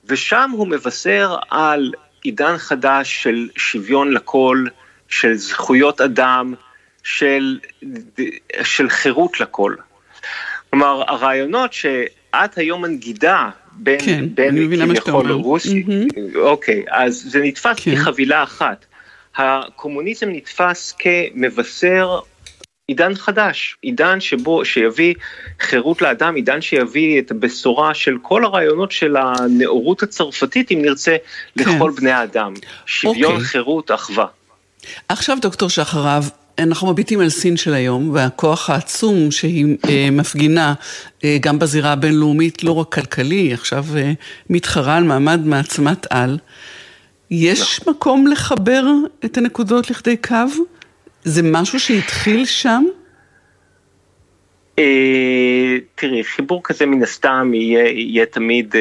ושם 0.10 0.50
הוא 0.54 0.68
מבשר 0.68 1.36
על 1.50 1.94
עידן 2.24 2.58
חדש 2.58 3.24
של 3.24 3.50
שוויון 3.56 4.12
לכל, 4.12 4.66
של 5.08 5.34
זכויות 5.34 6.02
אדם, 6.02 6.54
של, 7.04 7.60
של 8.64 8.90
חירות 8.90 9.40
לכל. 9.40 9.76
כלומר, 10.70 11.04
הרעיונות 11.08 11.74
שאת 11.74 12.58
היום 12.58 12.82
מנגידה 12.82 13.50
בין, 13.72 14.00
כן, 14.00 14.26
בין 14.36 14.86
כביכול 14.86 15.32
רוסי, 15.32 15.84
mm-hmm. 15.88 16.38
אוקיי, 16.38 16.84
אז 16.92 17.26
זה 17.28 17.40
נתפס 17.44 17.80
כן. 17.80 17.96
כחבילה 17.96 18.44
אחת. 18.44 18.86
הקומוניזם 19.36 20.30
נתפס 20.30 20.96
כמבשר 21.00 22.20
עידן 22.90 23.16
חדש, 23.16 23.78
עידן 23.82 24.20
שבו, 24.20 24.66
שיביא 24.66 25.14
חירות 25.60 26.02
לאדם, 26.02 26.36
עידן 26.36 26.62
שיביא 26.62 27.20
את 27.20 27.32
הבשורה 27.32 27.94
של 27.94 28.18
כל 28.22 28.46
הרעיונות 28.46 28.92
של 28.92 29.16
הנאורות 29.18 30.04
הצרפתית, 30.04 30.72
אם 30.72 30.80
נרצה, 30.82 31.16
כן. 31.58 31.76
לכל 31.76 31.92
בני 31.92 32.12
האדם. 32.12 32.54
שוויון, 32.86 33.32
אוקיי. 33.32 33.46
חירות, 33.46 33.92
אחווה. 33.92 34.26
עכשיו 35.10 35.38
דוקטור 35.42 35.70
שחרב, 35.70 36.30
אנחנו 36.60 36.92
מביטים 36.92 37.20
על 37.20 37.30
סין 37.30 37.58
של 37.58 37.74
היום, 37.74 38.10
והכוח 38.14 38.70
העצום 38.70 39.32
שהיא 39.32 39.78
אה, 39.90 40.08
מפגינה 40.12 40.74
אה, 41.24 41.38
גם 41.42 41.60
בזירה 41.60 41.92
הבינלאומית, 41.92 42.64
לא 42.64 42.72
רק 42.72 42.94
כלכלי, 42.94 43.54
עכשיו 43.54 43.86
אה, 43.98 44.12
מתחרה 44.50 44.98
על 44.98 45.04
מעמד 45.04 45.46
מעצמת 45.46 46.08
על. 46.10 46.38
יש 47.32 47.80
נכון. 47.82 47.94
מקום 47.94 48.28
לחבר 48.28 48.84
את 49.26 49.38
הנקודות 49.38 49.90
לכדי 49.90 50.18
קו? 50.18 50.36
זה 51.24 51.42
משהו 51.44 51.80
שהתחיל 51.80 52.46
שם? 52.46 52.84
תראי, 55.96 56.24
חיבור 56.24 56.62
כזה 56.64 56.86
מן 56.86 57.04
הסתם 57.04 57.52
יהיה 57.54 58.26
תמיד 58.26 58.76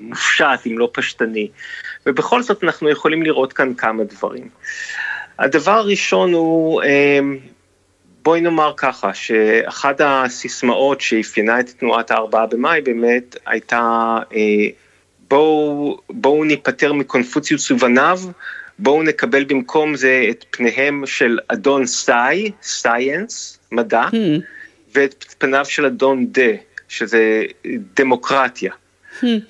מופשט, 0.00 0.66
אם 0.66 0.78
לא 0.78 0.90
פשטני. 0.92 1.48
ובכל 2.06 2.42
זאת 2.42 2.64
אנחנו 2.64 2.90
יכולים 2.90 3.22
לראות 3.22 3.52
כאן 3.52 3.74
כמה 3.74 4.04
דברים. 4.04 4.48
הדבר 5.38 5.72
הראשון 5.72 6.32
הוא, 6.32 6.82
אמ, 6.82 7.38
בואי 8.22 8.40
נאמר 8.40 8.72
ככה, 8.76 9.14
שאחת 9.14 10.00
הסיסמאות 10.04 11.00
שאפיינה 11.00 11.60
את 11.60 11.68
תנועת 11.68 12.10
הארבעה 12.10 12.46
במאי 12.46 12.80
באמת 12.80 13.36
הייתה 13.46 14.18
אה, 14.34 14.38
בואו, 15.28 15.98
בואו 16.10 16.44
ניפטר 16.44 16.92
מקונפוציוס 16.92 17.70
ובניו, 17.70 18.20
בואו 18.78 19.02
נקבל 19.02 19.44
במקום 19.44 19.96
זה 19.96 20.26
את 20.30 20.44
פניהם 20.50 21.02
של 21.06 21.38
אדון 21.48 21.86
סאי, 21.86 22.50
סייאנס, 22.62 23.58
מדע, 23.72 24.04
mm. 24.08 24.16
ואת 24.94 25.24
פניו 25.38 25.64
של 25.64 25.86
אדון 25.86 26.26
דה, 26.26 26.52
שזה 26.88 27.42
דמוקרטיה. 27.96 28.72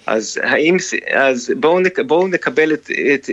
אז 0.07 0.41
האם, 0.43 0.77
אז 1.15 1.53
בואו, 1.61 1.81
נק, 1.81 1.99
בואו 2.01 2.29
נקבל 2.29 2.73
את, 2.73 2.91
את, 3.15 3.31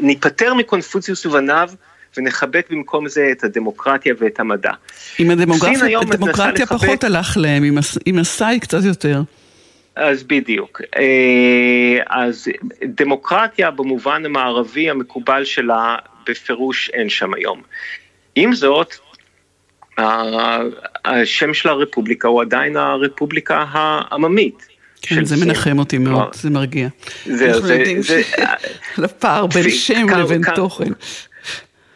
ניפטר 0.00 0.54
מקונפוציוס 0.54 1.26
ובניו 1.26 1.70
ונחבק 2.16 2.66
במקום 2.70 3.08
זה 3.08 3.28
את 3.32 3.44
הדמוקרטיה 3.44 4.14
ואת 4.18 4.40
המדע. 4.40 4.72
עם 5.18 5.30
הדמוקרטיה 5.30 6.66
פחות 6.66 7.04
הלך 7.04 7.36
להם, 7.36 7.62
עם, 7.62 7.78
עם 8.06 8.18
הסאי 8.18 8.60
קצת 8.60 8.84
יותר. 8.84 9.22
אז 9.98 10.22
בדיוק. 10.22 10.80
אה, 10.98 12.02
אז 12.06 12.48
דמוקרטיה 12.84 13.70
במובן 13.70 14.26
המערבי 14.26 14.90
המקובל 14.90 15.44
שלה 15.44 15.96
בפירוש 16.26 16.90
אין 16.90 17.08
שם 17.08 17.34
היום. 17.34 17.62
עם 18.34 18.54
זאת, 18.54 18.94
השם 21.04 21.54
של 21.54 21.68
הרפובליקה 21.68 22.28
הוא 22.28 22.42
עדיין 22.42 22.76
הרפובליקה 22.76 23.64
העממית. 23.70 24.66
כן, 25.02 25.24
זה 25.24 25.46
מנחם 25.46 25.78
אותי 25.78 25.98
מאוד, 25.98 26.34
זה 26.34 26.50
מרגיע. 26.50 26.88
אנחנו 27.26 27.68
יודעים 27.68 28.00
לפער 28.98 29.46
בין 29.46 29.70
שם 29.70 30.06
לבין 30.08 30.42
תוכן. 30.54 30.92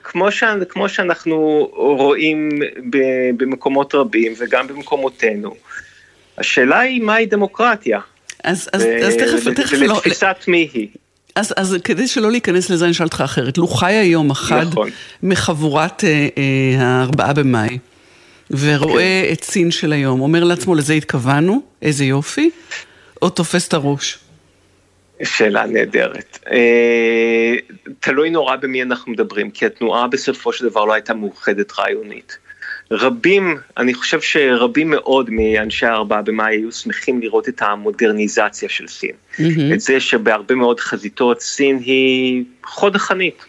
כמו, 0.04 0.32
ש, 0.32 0.44
כמו 0.68 0.88
שאנחנו 0.88 1.68
רואים 1.72 2.48
במקומות 3.36 3.94
רבים 3.94 4.32
וגם 4.38 4.66
במקומותינו, 4.66 5.54
השאלה 6.42 6.80
היא 6.80 7.02
מהי 7.02 7.26
דמוקרטיה. 7.26 8.00
אז, 8.44 8.68
אז, 8.72 8.82
ו- 8.82 9.06
אז 9.06 9.14
תכף, 9.14 9.54
תכף 9.54 9.72
לא... 9.72 9.92
ולתפיסת 9.92 10.36
מי 10.48 10.68
היא. 10.74 10.88
אז, 11.34 11.54
אז 11.56 11.76
כדי 11.84 12.08
שלא 12.08 12.30
להיכנס 12.30 12.70
לזה, 12.70 12.84
אני 12.84 12.92
אשאל 12.92 13.06
אותך 13.06 13.20
אחרת. 13.24 13.58
לו 13.58 13.66
חי 13.66 13.92
היום 13.92 14.30
אחד 14.30 14.66
נכון. 14.70 14.90
מחבורת 15.22 16.04
אה, 16.04 16.28
אה, 16.38 16.86
הארבעה 16.86 17.32
במאי, 17.32 17.78
ורואה 18.50 19.22
כן. 19.26 19.32
את 19.32 19.44
סין 19.44 19.70
של 19.70 19.92
היום, 19.92 20.20
אומר 20.20 20.44
לעצמו, 20.44 20.74
לזה 20.74 20.92
התכוונו, 20.92 21.62
איזה 21.82 22.04
יופי, 22.04 22.50
או 23.22 23.30
תופס 23.30 23.68
את 23.68 23.74
הראש? 23.74 24.18
שאלה 25.22 25.66
נהדרת. 25.66 26.38
אה, 26.52 27.54
תלוי 28.00 28.30
נורא 28.30 28.56
במי 28.56 28.82
אנחנו 28.82 29.12
מדברים, 29.12 29.50
כי 29.50 29.66
התנועה 29.66 30.08
בסופו 30.08 30.52
של 30.52 30.68
דבר 30.68 30.84
לא 30.84 30.92
הייתה 30.92 31.14
מאוחדת 31.14 31.72
רעיונית. 31.78 32.38
רבים, 32.90 33.56
אני 33.76 33.94
חושב 33.94 34.20
שרבים 34.20 34.90
מאוד 34.90 35.30
מאנשי 35.30 35.86
הארבעה 35.86 36.22
במאי 36.22 36.56
היו 36.56 36.72
שמחים 36.72 37.20
לראות 37.20 37.48
את 37.48 37.62
המודרניזציה 37.62 38.68
של 38.68 38.88
סין. 38.88 39.10
Mm-hmm. 39.10 39.74
את 39.74 39.80
זה 39.80 40.00
שבהרבה 40.00 40.54
מאוד 40.54 40.80
חזיתות 40.80 41.40
סין 41.40 41.78
היא 41.78 42.44
חוד 42.64 42.96
החנית. 42.96 43.44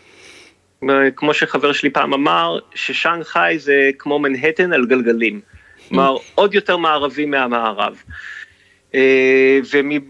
כמו 1.15 1.33
שחבר 1.33 1.73
שלי 1.73 1.89
פעם 1.89 2.13
אמר, 2.13 2.59
ששנגחאי 2.75 3.59
זה 3.59 3.89
כמו 3.99 4.19
מנהטן 4.19 4.73
על 4.73 4.85
גלגלים. 4.85 5.39
כלומר, 5.89 6.15
mm-hmm. 6.15 6.31
עוד 6.35 6.55
יותר 6.55 6.77
מערבי 6.77 7.25
מהמערב. 7.25 7.95
אה, 8.95 9.59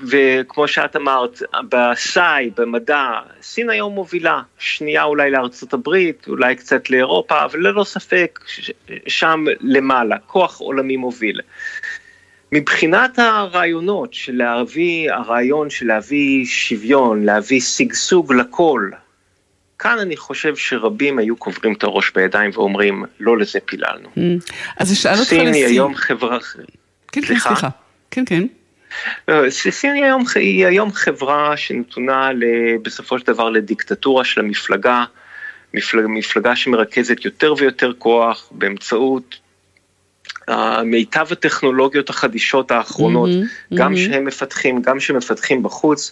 וכמו 0.09 0.67
שאת 0.67 0.95
אמרת, 0.95 1.41
בסאי, 1.69 2.49
במדע, 2.57 3.07
סין 3.41 3.69
היום 3.69 3.93
מובילה, 3.93 4.41
שנייה 4.57 5.03
אולי 5.03 5.31
לארצות 5.31 5.73
הברית, 5.73 6.27
אולי 6.27 6.55
קצת 6.55 6.89
לאירופה, 6.89 7.45
אבל 7.45 7.59
ללא 7.59 7.84
ספק 7.84 8.39
שם 9.07 9.45
למעלה, 9.61 10.17
כוח 10.17 10.59
עולמי 10.59 10.97
מוביל. 10.97 11.39
מבחינת 12.51 13.19
הרעיונות 13.19 14.13
של 14.13 14.36
להביא, 14.36 15.11
הרעיון 15.11 15.69
של 15.69 15.88
להביא 15.88 16.45
שוויון, 16.45 17.25
להביא 17.25 17.61
שגשוג 17.61 18.34
לכל, 18.34 18.89
כאן 19.79 19.99
אני 19.99 20.17
חושב 20.17 20.55
שרבים 20.55 21.19
היו 21.19 21.36
קוברים 21.36 21.73
את 21.73 21.84
הראש 21.84 22.11
בידיים 22.15 22.51
ואומרים, 22.53 23.05
לא 23.19 23.38
לזה 23.38 23.59
פיללנו. 23.65 24.09
Mm. 24.15 24.19
אז 24.77 24.93
אשאל 24.93 25.11
אותך 25.11 25.23
לסין. 25.23 25.39
סין 25.39 25.53
היא 25.53 25.65
היום 25.65 25.95
חברה... 25.95 26.38
כן, 27.11 27.21
כן, 27.21 27.39
סליחה. 27.39 27.69
כן, 28.11 28.23
כן. 28.25 28.47
לא, 29.28 29.50
סין 29.50 29.96
היא 29.96 30.04
היום, 30.04 30.24
היא 30.36 30.66
היום 30.66 30.91
חברה 30.91 31.58
שנתונה 31.58 32.30
בסופו 32.82 33.20
של 33.20 33.26
דבר 33.26 33.50
לדיקטטורה 33.50 34.26
של 34.26 34.41
המפלגה, 34.41 35.04
מפלג, 35.74 36.04
מפלגה 36.08 36.56
שמרכזת 36.56 37.26
יותר 37.26 37.54
ויותר 37.58 37.91
כוח 37.98 38.50
באמצעות 38.52 39.39
מיטב 40.86 41.28
הטכנולוגיות 41.32 42.10
החדישות 42.10 42.72
האחרונות, 42.72 43.30
mm-hmm, 43.30 43.76
גם 43.76 43.94
mm-hmm. 43.94 43.98
שהם 43.98 44.26
מפתחים, 44.26 44.82
גם 44.82 45.00
שמפתחים 45.00 45.64
בחוץ, 45.64 46.12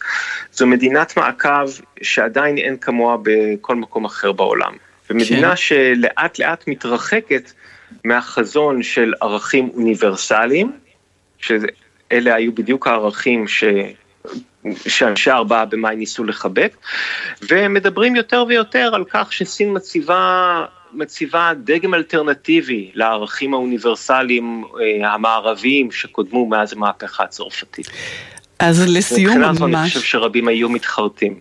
זו 0.51 0.67
מדינת 0.67 1.17
מעקב 1.17 1.69
שעדיין 2.01 2.57
אין 2.57 2.77
כמוה 2.77 3.17
בכל 3.23 3.75
מקום 3.75 4.05
אחר 4.05 4.31
בעולם. 4.31 4.73
ומדינה 5.09 5.49
כן. 5.49 5.55
שלאט 5.55 6.39
לאט 6.39 6.67
מתרחקת 6.67 7.51
מהחזון 8.05 8.83
של 8.83 9.13
ערכים 9.21 9.69
אוניברסליים, 9.73 10.71
שזה 11.39 11.67
אלה 12.11 12.35
היו 12.35 12.55
בדיוק 12.55 12.87
הערכים 12.87 13.47
ש... 13.47 13.63
שאנשי 14.87 15.31
ארבעה 15.31 15.65
במאי 15.65 15.95
ניסו 15.95 16.23
לחבק, 16.23 16.77
ומדברים 17.49 18.15
יותר 18.15 18.45
ויותר 18.47 18.91
על 18.95 19.03
כך 19.09 19.33
שסין 19.33 19.73
מציבה 19.73 20.65
מציבה 20.93 21.51
דגם 21.63 21.93
אלטרנטיבי 21.93 22.91
לערכים 22.93 23.53
האוניברסליים 23.53 24.63
אה, 24.81 25.13
המערביים 25.13 25.91
שקודמו 25.91 26.45
מאז 26.45 26.73
המהפכה 26.73 27.23
הצרפתית. 27.23 27.89
אז 28.59 28.89
לסיום 28.89 29.37
ממש... 29.37 29.57
מבחינה 29.57 29.81
אני 29.81 29.89
חושב 29.89 30.01
שרבים 30.01 30.47
היו 30.47 30.69
מתחרטים. 30.69 31.39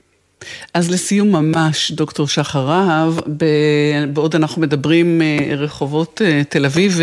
אז 0.75 0.91
לסיום 0.91 1.33
ממש, 1.33 1.91
דוקטור 1.91 2.29
שחר 2.29 2.61
רהב, 2.61 3.15
בעוד 4.13 4.35
אנחנו 4.35 4.63
מדברים 4.63 5.23
אה, 5.23 5.55
רחובות 5.57 6.23
אה, 6.25 6.43
תל 6.49 6.65
אביב 6.65 7.01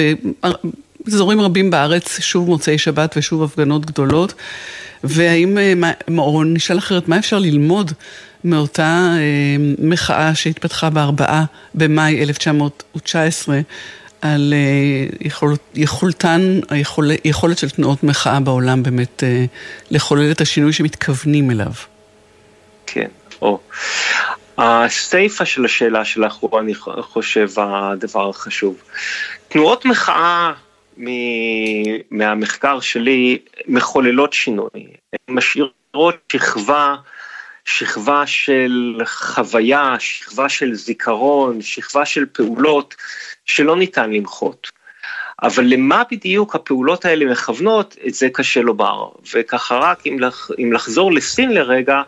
ואזורים 1.06 1.42
רבים 1.42 1.70
בארץ, 1.70 2.20
שוב 2.20 2.50
מוצאי 2.50 2.78
שבת 2.78 3.18
ושוב 3.18 3.44
הפגנות 3.44 3.86
גדולות, 3.86 4.34
והאם, 5.04 5.84
או 6.18 6.44
נשאל 6.44 6.78
אחרת, 6.78 7.08
מה 7.08 7.18
אפשר 7.18 7.40
ללמוד 7.40 7.92
מאותה 8.44 9.16
מחאה 9.80 10.36
שהתפתחה 10.36 10.90
בארבעה 10.90 11.46
במאי 11.76 12.24
1919 12.24 13.60
על 14.22 14.54
אה, 14.54 15.18
יכול, 15.22 15.56
יכולתן, 15.76 16.60
היכול, 16.70 17.12
יכולת 17.26 17.58
של 17.58 17.70
תנועות 17.70 18.04
מחאה 18.04 18.40
בעולם 18.40 18.84
באמת 18.84 19.24
אה, 19.24 19.46
לחולל 19.92 20.32
את 20.32 20.42
השינוי 20.42 20.74
שמתכוונים 20.74 21.52
אליו. 21.52 21.72
כן, 22.86 23.08
או. 23.42 23.60
הסיפה 24.58 25.46
של 25.46 25.66
השאלה 25.66 26.06
שלך 26.06 26.34
הוא, 26.34 26.60
אני 26.60 26.74
חושב, 27.02 27.50
הדבר 27.58 28.30
החשוב. 28.30 28.76
תנועות 29.48 29.86
מחאה 29.86 30.52
מהמחקר 32.12 32.80
שלי 32.80 33.38
מחוללות 33.68 34.34
שינוי, 34.34 34.70
הן 35.14 35.36
משאירות 35.36 36.16
שכבה 36.32 36.96
שכבה 37.68 38.28
של 38.28 39.02
חוויה, 39.06 39.96
שכבה 40.00 40.50
של 40.50 40.74
זיכרון, 40.74 41.62
שכבה 41.62 42.06
של 42.06 42.26
פעולות 42.26 42.96
שלא 43.46 43.76
ניתן 43.76 44.12
למחות. 44.12 44.72
אבל 45.44 45.64
למה 45.64 46.04
בדיוק 46.12 46.56
הפעולות 46.56 47.06
האלה 47.06 47.26
מכוונות, 47.26 47.96
את 48.08 48.14
זה 48.14 48.30
קשה 48.30 48.62
לומר. 48.62 49.10
וככה 49.34 49.78
רק 49.78 50.08
אם, 50.08 50.20
לח, 50.20 50.50
אם 50.60 50.74
לחזור 50.74 51.14
לסין 51.14 51.52
לרגע, 51.52 52.02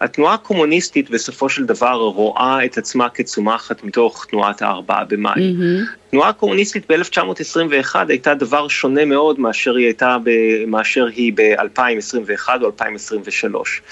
התנועה 0.00 0.34
הקומוניסטית 0.34 1.10
בסופו 1.10 1.48
של 1.48 1.64
דבר 1.64 1.94
רואה 1.94 2.64
את 2.64 2.78
עצמה 2.78 3.08
כצומחת 3.08 3.84
מתוך 3.84 4.26
תנועת 4.30 4.62
הארבעה 4.62 5.04
במאי. 5.04 5.32
Mm-hmm. 5.34 6.10
תנועה 6.10 6.32
קומוניסטית 6.32 6.92
ב-1921 6.92 7.96
הייתה 8.08 8.34
דבר 8.34 8.68
שונה 8.68 9.04
מאוד 9.04 9.40
מאשר 9.40 9.76
היא 9.76 9.86
הייתה, 9.86 10.16
ב, 10.24 10.30
מאשר 10.66 11.06
היא 11.06 11.32
ב-2021 11.36 12.48
או 12.62 12.66
2023. 12.66 13.82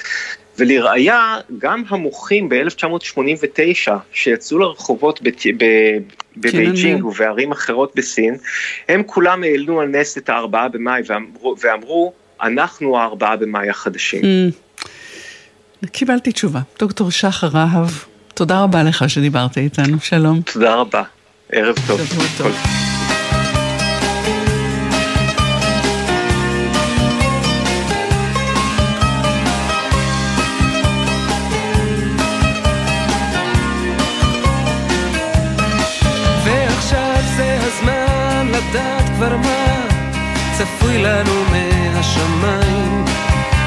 ולראיה, 0.58 1.36
גם 1.58 1.82
המוחים 1.88 2.48
ב-1989 2.48 3.90
שיצאו 4.12 4.58
לרחובות 4.58 5.20
בבייג'ינג 6.36 7.00
כן, 7.00 7.04
ובערים 7.04 7.52
אחרות 7.52 7.92
בסין, 7.94 8.36
הם 8.88 9.02
כולם 9.06 9.42
העלו 9.42 9.80
על 9.80 9.88
נס 9.88 10.18
את 10.18 10.28
הארבעה 10.28 10.68
במאי 10.68 11.02
ואמרו, 11.06 11.54
ואמרו 11.60 12.12
אנחנו 12.42 12.98
הארבעה 12.98 13.36
במאי 13.36 13.68
החדשים. 13.68 14.22
Mm. 14.22 14.63
קיבלתי 15.86 16.32
תשובה. 16.32 16.60
דוקטור 16.78 17.10
שחר 17.10 17.46
רהב, 17.46 17.88
תודה 18.34 18.62
רבה 18.62 18.82
לך 18.82 19.10
שדיברת 19.10 19.58
איתנו, 19.58 19.96
שלום. 20.00 20.40
תודה 20.52 20.74
רבה, 20.74 21.02
ערב 21.52 21.74
טוב. 21.86 22.00
שבוע 22.04 22.24
טוב. 22.38 22.52
כבר 39.16 39.36
מה 39.36 39.86
צפוי 40.58 40.98
לנו 41.02 41.44
מהשמיים 41.50 43.04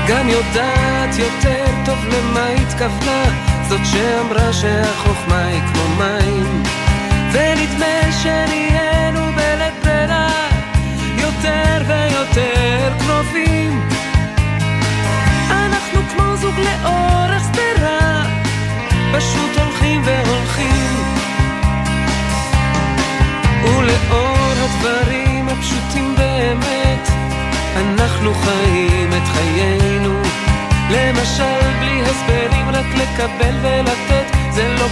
גם 0.07 0.29
יודעת 0.29 1.19
יותר 1.19 1.66
למה 2.11 2.47
התכוונה? 2.47 3.23
זאת 3.69 3.79
שאמרה 3.91 4.53
שהחוכמה 4.53 5.45
היא 5.45 5.61
כמו 5.61 5.83
מים. 5.97 6.63
ונדמה 7.31 8.11
שנהיינו 8.23 9.19
בלית 9.35 9.73
ברירה 9.83 10.27
יותר 11.17 11.81
ויותר 11.87 12.93
קרובים. 12.99 13.89
אנחנו 15.49 16.01
כמו 16.13 16.35
זוג 16.35 16.55
לאורך 16.59 17.16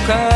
זה 0.08 0.35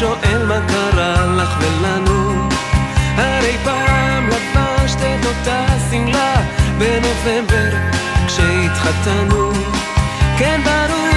שואל 0.00 0.46
מה 0.46 0.60
קרה 0.68 1.26
לך 1.26 1.56
ולנו. 1.60 2.48
הרי 3.16 3.56
פעם 3.64 4.26
לבשת 4.26 4.98
את 5.00 5.26
אותה 5.26 5.66
שמלה 5.90 6.34
בנובמבר 6.78 7.70
כשהתחתנו. 8.26 9.52
כן 10.38 10.60
ברור 10.64 11.15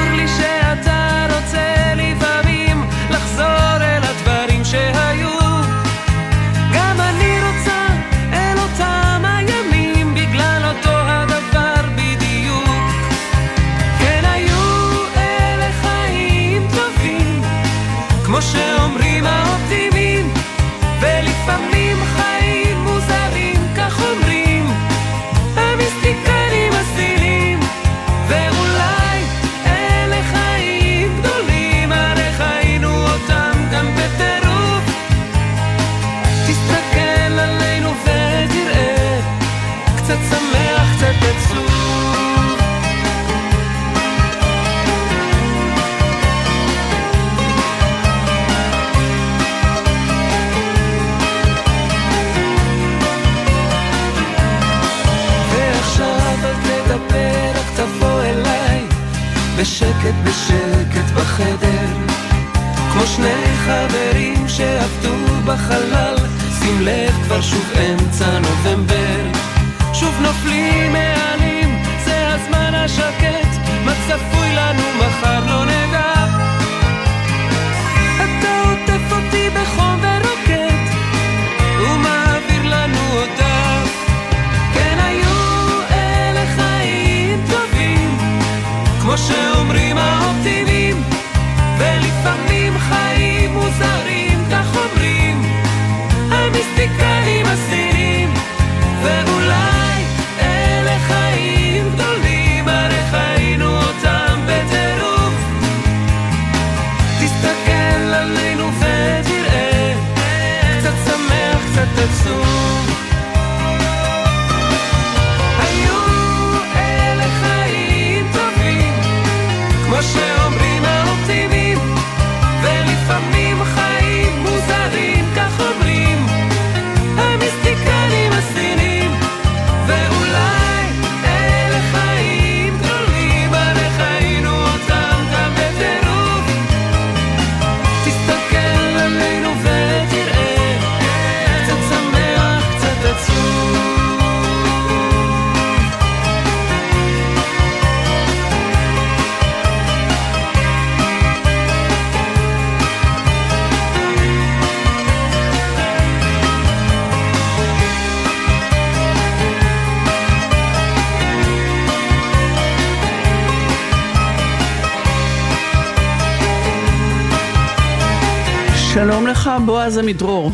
שלום 169.60 169.68
בועז 169.68 169.98
עמידרור. 169.98 170.52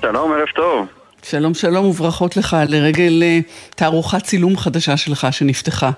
שלום, 0.00 0.32
ערב 0.32 0.48
טוב. 0.54 0.86
שלום 1.22 1.54
שלום 1.54 1.86
וברכות 1.86 2.36
לך 2.36 2.56
לרגל 2.68 3.22
אה, 3.22 3.38
תערוכת 3.76 4.22
צילום 4.22 4.56
חדשה 4.56 4.96
שלך 4.96 5.26
שנפתחה. 5.30 5.90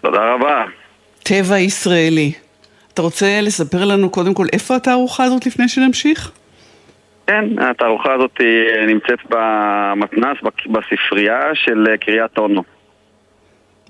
תודה 0.00 0.34
רבה. 0.34 0.64
טבע 1.22 1.58
ישראלי. 1.58 2.32
אתה 2.94 3.02
רוצה 3.02 3.40
לספר 3.42 3.84
לנו 3.84 4.10
קודם 4.10 4.34
כל 4.34 4.46
איפה 4.52 4.76
התערוכה 4.76 5.24
הזאת 5.24 5.46
לפני 5.46 5.68
שנמשיך? 5.68 6.30
כן, 7.26 7.44
התערוכה 7.58 8.14
הזאת 8.14 8.40
אה, 8.40 8.86
נמצאת 8.86 9.18
במתנ"ס, 9.28 10.36
בספרייה 10.66 11.40
של 11.54 11.86
אה, 11.90 11.96
קריית 11.96 12.38
אונו. 12.38 12.62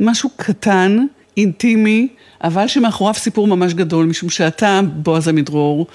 משהו 0.01 0.31
קטן, 0.37 0.99
אינטימי, 1.37 2.09
אבל 2.45 2.67
שמאחוריו 2.67 3.15
סיפור 3.15 3.47
ממש 3.47 3.75
גדול, 3.75 4.07
משום 4.07 4.31
שאתה, 4.31 4.81
בועז 4.85 5.29
עמידרור, 5.29 5.87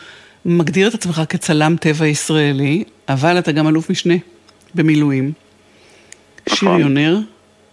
מגדיר 0.47 0.87
את 0.87 0.93
עצמך 0.93 1.21
כצלם 1.29 1.75
טבע 1.79 2.07
ישראלי, 2.07 2.83
אבל 3.09 3.39
אתה 3.39 3.51
גם 3.51 3.67
אלוף 3.67 3.89
משנה 3.89 4.13
במילואים. 4.75 5.31
נכון. 6.49 6.57
שריונר, 6.57 7.19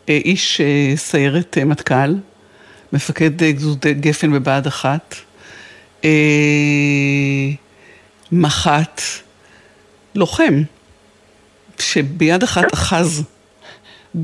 אה, 0.08 0.20
איש 0.24 0.60
אה, 0.60 0.92
סיירת 0.96 1.58
אה, 1.58 1.64
מטכ"ל, 1.64 2.14
מפקד 2.92 3.42
גדוד 3.42 3.86
אה, 3.86 3.92
גפן 3.92 4.32
בבה"ד 4.32 4.66
אחת, 4.66 5.14
אה, 6.04 6.10
מח"ט, 8.32 9.00
לוחם, 10.14 10.62
שביד 11.78 12.42
אחת 12.42 12.74
אחז 12.74 13.22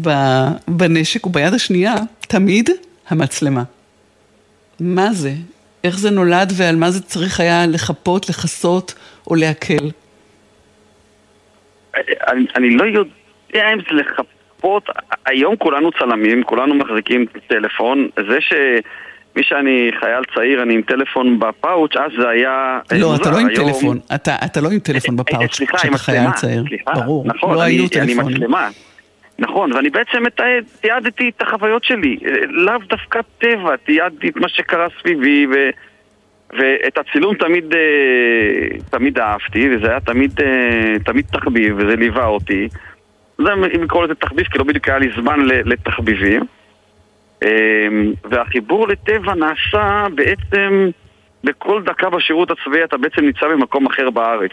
ב- 0.00 0.48
בנשק 0.68 1.26
וביד 1.26 1.54
השנייה 1.54 1.94
תמיד 2.20 2.70
המצלמה. 3.08 3.62
מה 4.80 5.12
זה? 5.12 5.34
איך 5.84 5.98
זה 5.98 6.10
נולד 6.10 6.52
ועל 6.56 6.76
מה 6.76 6.90
זה 6.90 7.02
צריך 7.02 7.40
היה 7.40 7.66
לחפות, 7.66 8.28
לכסות 8.28 8.94
או 9.26 9.34
להקל? 9.34 9.90
אני, 12.28 12.46
אני 12.56 12.70
לא 12.70 12.84
יודע 12.84 13.72
אם 13.72 13.78
זה 13.80 14.02
לחפות, 14.02 14.84
היום 15.26 15.56
כולנו 15.56 15.90
צלמים, 15.98 16.42
כולנו 16.42 16.74
מחזיקים 16.74 17.26
טלפון, 17.48 18.08
זה 18.16 18.38
שמי 18.40 19.42
שאני 19.42 19.90
חייל 20.00 20.22
צעיר, 20.34 20.62
אני 20.62 20.74
עם 20.74 20.82
טלפון 20.82 21.38
בפאוץ', 21.38 21.96
אז 21.96 22.10
זה 22.20 22.28
היה... 22.28 22.78
אה, 22.92 22.98
לא. 22.98 23.16
אתה 23.16 23.30
לא 23.30 23.38
עם 23.38 23.46
היום- 23.48 23.72
טלפון, 23.72 23.98
אתה, 24.14 24.36
אתה 24.44 24.60
לא 24.60 24.68
עם 24.70 24.78
טלפון 24.78 25.18
אה, 25.18 25.24
בפאוץ' 25.24 25.54
סליחה, 25.56 25.72
עם 25.72 25.78
כשאתה 25.78 25.98
חייל 25.98 26.20
מצלמה, 26.20 26.32
צעיר. 26.34 26.64
סליחה, 26.68 26.92
ברור, 26.94 27.24
נכון, 27.26 27.54
לא 27.54 27.62
אני, 27.64 27.72
היו 27.72 27.80
אני 27.82 27.88
טלפונים. 28.14 28.36
מצלמה. 28.36 28.68
נכון, 29.40 29.72
ואני 29.72 29.90
בעצם 29.90 30.22
תיעדתי 30.80 31.30
את 31.36 31.42
החוויות 31.42 31.84
שלי, 31.84 32.16
אה, 32.26 32.30
לאו 32.48 32.78
דווקא 32.88 33.20
טבע, 33.38 33.76
תיעדתי 33.76 34.28
את 34.28 34.36
מה 34.36 34.48
שקרה 34.48 34.86
סביבי, 35.00 35.46
ו, 35.46 35.70
ואת 36.58 36.98
הצילום 36.98 37.34
תמיד, 37.34 37.74
אה, 37.74 38.78
תמיד 38.90 39.18
אהבתי, 39.18 39.68
וזה 39.76 39.90
היה 39.90 40.00
תמיד, 40.00 40.40
אה, 40.40 40.98
תמיד 41.04 41.24
תחביב, 41.32 41.74
וזה 41.78 41.96
ליווה 41.96 42.26
אותי. 42.26 42.68
זה 43.38 43.52
אם 43.76 43.82
לקרוא 43.82 44.04
לזה 44.04 44.14
תחביב, 44.14 44.46
כי 44.46 44.58
לא 44.58 44.64
בדיוק 44.64 44.88
היה 44.88 44.98
לי 44.98 45.10
זמן 45.20 45.40
לתחביבים. 45.44 46.42
אה, 47.42 47.88
והחיבור 48.24 48.88
לטבע 48.88 49.34
נעשה 49.34 50.06
בעצם 50.14 50.90
בכל 51.44 51.82
דקה 51.82 52.10
בשירות 52.10 52.50
הצבאי 52.50 52.84
אתה 52.84 52.96
בעצם 52.96 53.24
נמצא 53.24 53.48
במקום 53.48 53.86
אחר 53.86 54.10
בארץ. 54.10 54.52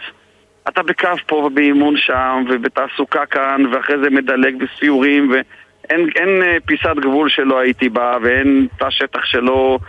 אתה 0.67 0.83
בקו 0.83 1.09
פה 1.27 1.35
ובאימון 1.35 1.97
שם 1.97 2.43
ובתעסוקה 2.49 3.25
כאן 3.25 3.65
ואחרי 3.71 3.95
זה 4.03 4.09
מדלג 4.09 4.63
בסיורים 4.63 5.31
ואין 5.31 6.09
אין, 6.15 6.41
אה, 6.41 6.57
פיסת 6.65 6.95
גבול 6.95 7.29
שלא 7.29 7.59
הייתי 7.59 7.89
בה 7.89 8.17
ואין 8.21 8.67
תא 8.79 8.89
שטח 8.89 9.25
שלא... 9.25 9.79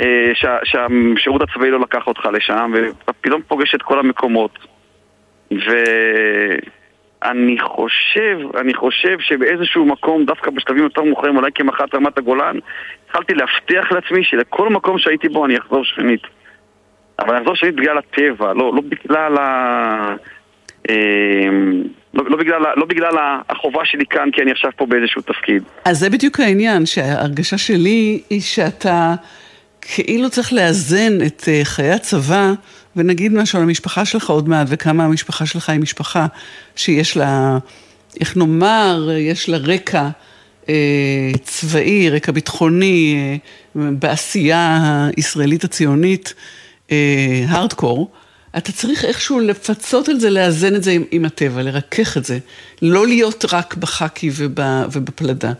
אה, 0.00 0.30
שה, 0.34 0.58
שהשירות 0.64 1.42
הצבאי 1.42 1.70
לא 1.70 1.80
לקח 1.80 2.06
אותך 2.06 2.28
לשם 2.32 2.72
ואתה 2.74 3.12
פתאום 3.12 3.42
פוגש 3.48 3.74
את 3.74 3.82
כל 3.82 3.98
המקומות 3.98 4.58
ואני 5.50 5.60
חושב, 7.60 8.38
אני 8.56 8.74
חושב 8.74 9.20
שבאיזשהו 9.20 9.86
מקום, 9.86 10.24
דווקא 10.24 10.50
בשלבים 10.50 10.82
יותר 10.82 11.02
מאוחרים, 11.02 11.36
אולי 11.36 11.50
כמח"ט 11.54 11.94
רמת 11.94 12.18
הגולן, 12.18 12.56
התחלתי 13.06 13.34
להבטיח 13.34 13.92
לעצמי 13.92 14.24
שלכל 14.24 14.68
מקום 14.68 14.98
שהייתי 14.98 15.28
בו 15.28 15.46
אני 15.46 15.58
אחזור 15.58 15.84
שנית. 15.84 16.22
אבל 17.18 17.30
אני 17.30 17.40
אחזור 17.40 17.56
שנית 17.56 17.76
בגלל 17.76 17.98
הטבע, 17.98 18.52
לא, 18.52 18.74
לא 18.74 18.82
בגלל 18.88 19.38
ה... 19.38 20.14
אה, 20.90 20.94
לא, 22.14 22.24
לא, 22.30 22.36
בגלל, 22.36 22.62
לא 22.76 22.86
בגלל 22.86 23.16
החובה 23.48 23.80
שלי 23.84 24.04
כאן, 24.10 24.28
כי 24.32 24.42
אני 24.42 24.50
עכשיו 24.50 24.70
פה 24.76 24.86
באיזשהו 24.86 25.22
תפקיד. 25.22 25.62
אז 25.84 25.98
זה 25.98 26.10
בדיוק 26.10 26.40
העניין, 26.40 26.86
שההרגשה 26.86 27.58
שלי 27.58 28.20
היא 28.30 28.40
שאתה 28.40 29.14
כאילו 29.80 30.30
צריך 30.30 30.52
לאזן 30.52 31.26
את 31.26 31.42
אה, 31.48 31.60
חיי 31.64 31.90
הצבא, 31.90 32.52
ונגיד 32.96 33.32
משהו 33.32 33.58
על 33.58 33.64
המשפחה 33.64 34.04
שלך 34.04 34.30
עוד 34.30 34.48
מעט, 34.48 34.66
וכמה 34.70 35.04
המשפחה 35.04 35.46
שלך 35.46 35.70
היא 35.70 35.80
משפחה 35.80 36.26
שיש 36.76 37.16
לה, 37.16 37.58
איך 38.20 38.36
נאמר, 38.36 39.08
יש 39.18 39.48
לה 39.48 39.56
רקע 39.56 40.08
אה, 40.68 41.30
צבאי, 41.42 42.10
רקע 42.10 42.32
ביטחוני, 42.32 43.16
אה, 43.76 43.90
בעשייה 43.90 44.78
הישראלית 45.16 45.64
הציונית, 45.64 46.34
אה, 46.36 46.61
הארדקור. 47.48 48.12
אתה 48.58 48.72
צריך 48.72 49.04
איכשהו 49.04 49.40
לפצות 49.40 50.08
על 50.08 50.14
זה, 50.14 50.30
לאזן 50.30 50.74
את 50.74 50.82
זה 50.82 50.90
עם, 50.90 51.04
עם 51.10 51.24
הטבע, 51.24 51.62
לרכך 51.62 52.16
את 52.16 52.24
זה. 52.24 52.38
לא 52.82 53.06
להיות 53.06 53.44
רק 53.52 53.74
בחאקי 53.74 54.30
וב, 54.38 54.58
ובפלדה. 54.92 55.52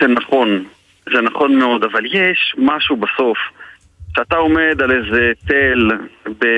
זה 0.00 0.06
נכון, 0.08 0.64
זה 1.12 1.20
נכון 1.20 1.58
מאוד, 1.58 1.84
אבל 1.84 2.06
יש 2.06 2.54
משהו 2.58 2.96
בסוף. 2.96 3.38
שאתה 4.16 4.36
עומד 4.36 4.82
על 4.82 4.90
איזה 4.90 5.32
תל 5.46 5.90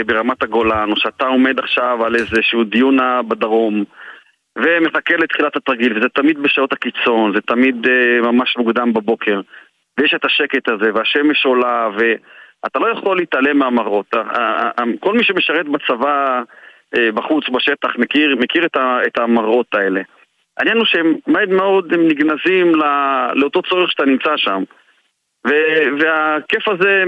ברמת 0.07 0.43
הגולן, 0.43 0.91
או 0.91 0.97
שאתה 0.97 1.27
עומד 1.27 1.59
עכשיו 1.59 2.05
על 2.05 2.15
איזשהו 2.17 2.65
דיונה 2.65 3.23
בדרום, 3.23 3.85
ומחכה 4.57 5.17
לתחילת 5.17 5.57
התרגיל, 5.57 5.99
וזה 5.99 6.09
תמיד 6.09 6.39
בשעות 6.43 6.73
הקיצון, 6.73 7.33
זה 7.35 7.41
תמיד 7.41 7.87
uh, 7.87 8.27
ממש 8.27 8.57
מוקדם 8.59 8.93
בבוקר, 8.93 9.41
ויש 9.99 10.15
את 10.15 10.25
השקט 10.25 10.69
הזה, 10.69 10.91
והשמש 10.95 11.47
עולה, 11.47 11.89
ואתה 11.97 12.79
לא 12.79 12.93
יכול 12.99 13.17
להתעלם 13.17 13.59
מהמראות. 13.59 14.15
כל 15.01 15.15
מי 15.15 15.25
שמשרת 15.25 15.67
בצבא, 15.69 16.43
uh, 16.97 16.99
בחוץ, 17.15 17.45
בשטח, 17.49 17.89
מכיר, 17.99 18.37
מכיר 18.41 18.67
את, 19.07 19.19
המראות 19.19 19.75
האלה. 19.75 20.01
העניין 20.59 20.77
הוא 20.77 20.87
שהם 20.87 21.15
מהר 21.27 21.47
מאוד 21.49 21.95
הם 21.95 22.09
נגנזים 22.09 22.75
לא, 22.75 22.87
לאותו 23.35 23.63
צורך 23.63 23.91
שאתה 23.91 24.05
נמצא 24.05 24.37
שם. 24.37 24.63
והכיף 25.99 26.69
הזה 26.69 27.05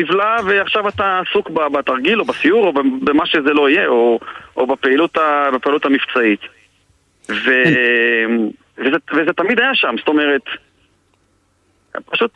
נבלע 0.00 0.36
ועכשיו 0.46 0.88
אתה 0.88 1.20
עסוק 1.20 1.50
בתרגיל 1.50 2.20
או 2.20 2.24
בסיור 2.24 2.66
או 2.66 2.72
במה 3.00 3.26
שזה 3.26 3.52
לא 3.52 3.68
יהיה 3.68 3.86
או, 3.86 4.20
או 4.56 4.66
בפעילות, 4.66 5.16
ה, 5.16 5.50
בפעילות 5.54 5.84
המבצעית. 5.86 6.40
ו, 7.30 7.50
וזה, 8.78 8.96
וזה 9.14 9.32
תמיד 9.32 9.60
היה 9.60 9.74
שם, 9.74 9.94
זאת 9.98 10.08
אומרת, 10.08 10.42
פשוט 12.10 12.32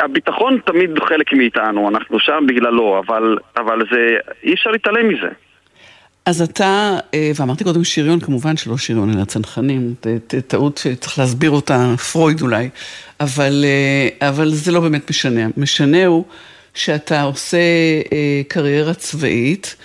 הביטחון 0.00 0.58
תמיד 0.66 0.90
חלק 1.08 1.32
מאיתנו, 1.32 1.88
אנחנו 1.88 2.20
שם 2.20 2.44
בגללו, 2.48 3.02
אבל, 3.06 3.38
אבל 3.56 3.78
זה, 3.90 4.16
אי 4.42 4.54
אפשר 4.54 4.70
להתעלם 4.70 5.08
מזה. 5.08 5.28
אז 6.26 6.42
אתה, 6.42 6.98
אה, 7.14 7.30
ואמרתי 7.36 7.64
קודם 7.64 7.84
שריון, 7.84 8.20
כמובן 8.20 8.56
שלא 8.56 8.76
שריון 8.76 9.10
אלא 9.16 9.24
צנחנים, 9.24 9.94
טעות 10.46 10.78
שצריך 10.78 11.18
להסביר 11.18 11.50
אותה, 11.50 11.94
פרויד 12.12 12.40
אולי, 12.40 12.68
אבל, 13.20 13.64
אה, 13.64 14.28
אבל 14.28 14.48
זה 14.48 14.72
לא 14.72 14.80
באמת 14.80 15.10
משנה. 15.10 15.46
משנה 15.56 16.06
הוא 16.06 16.24
שאתה 16.74 17.22
עושה 17.22 17.58
אה, 18.12 18.42
קריירה 18.48 18.94
צבאית, 18.94 19.76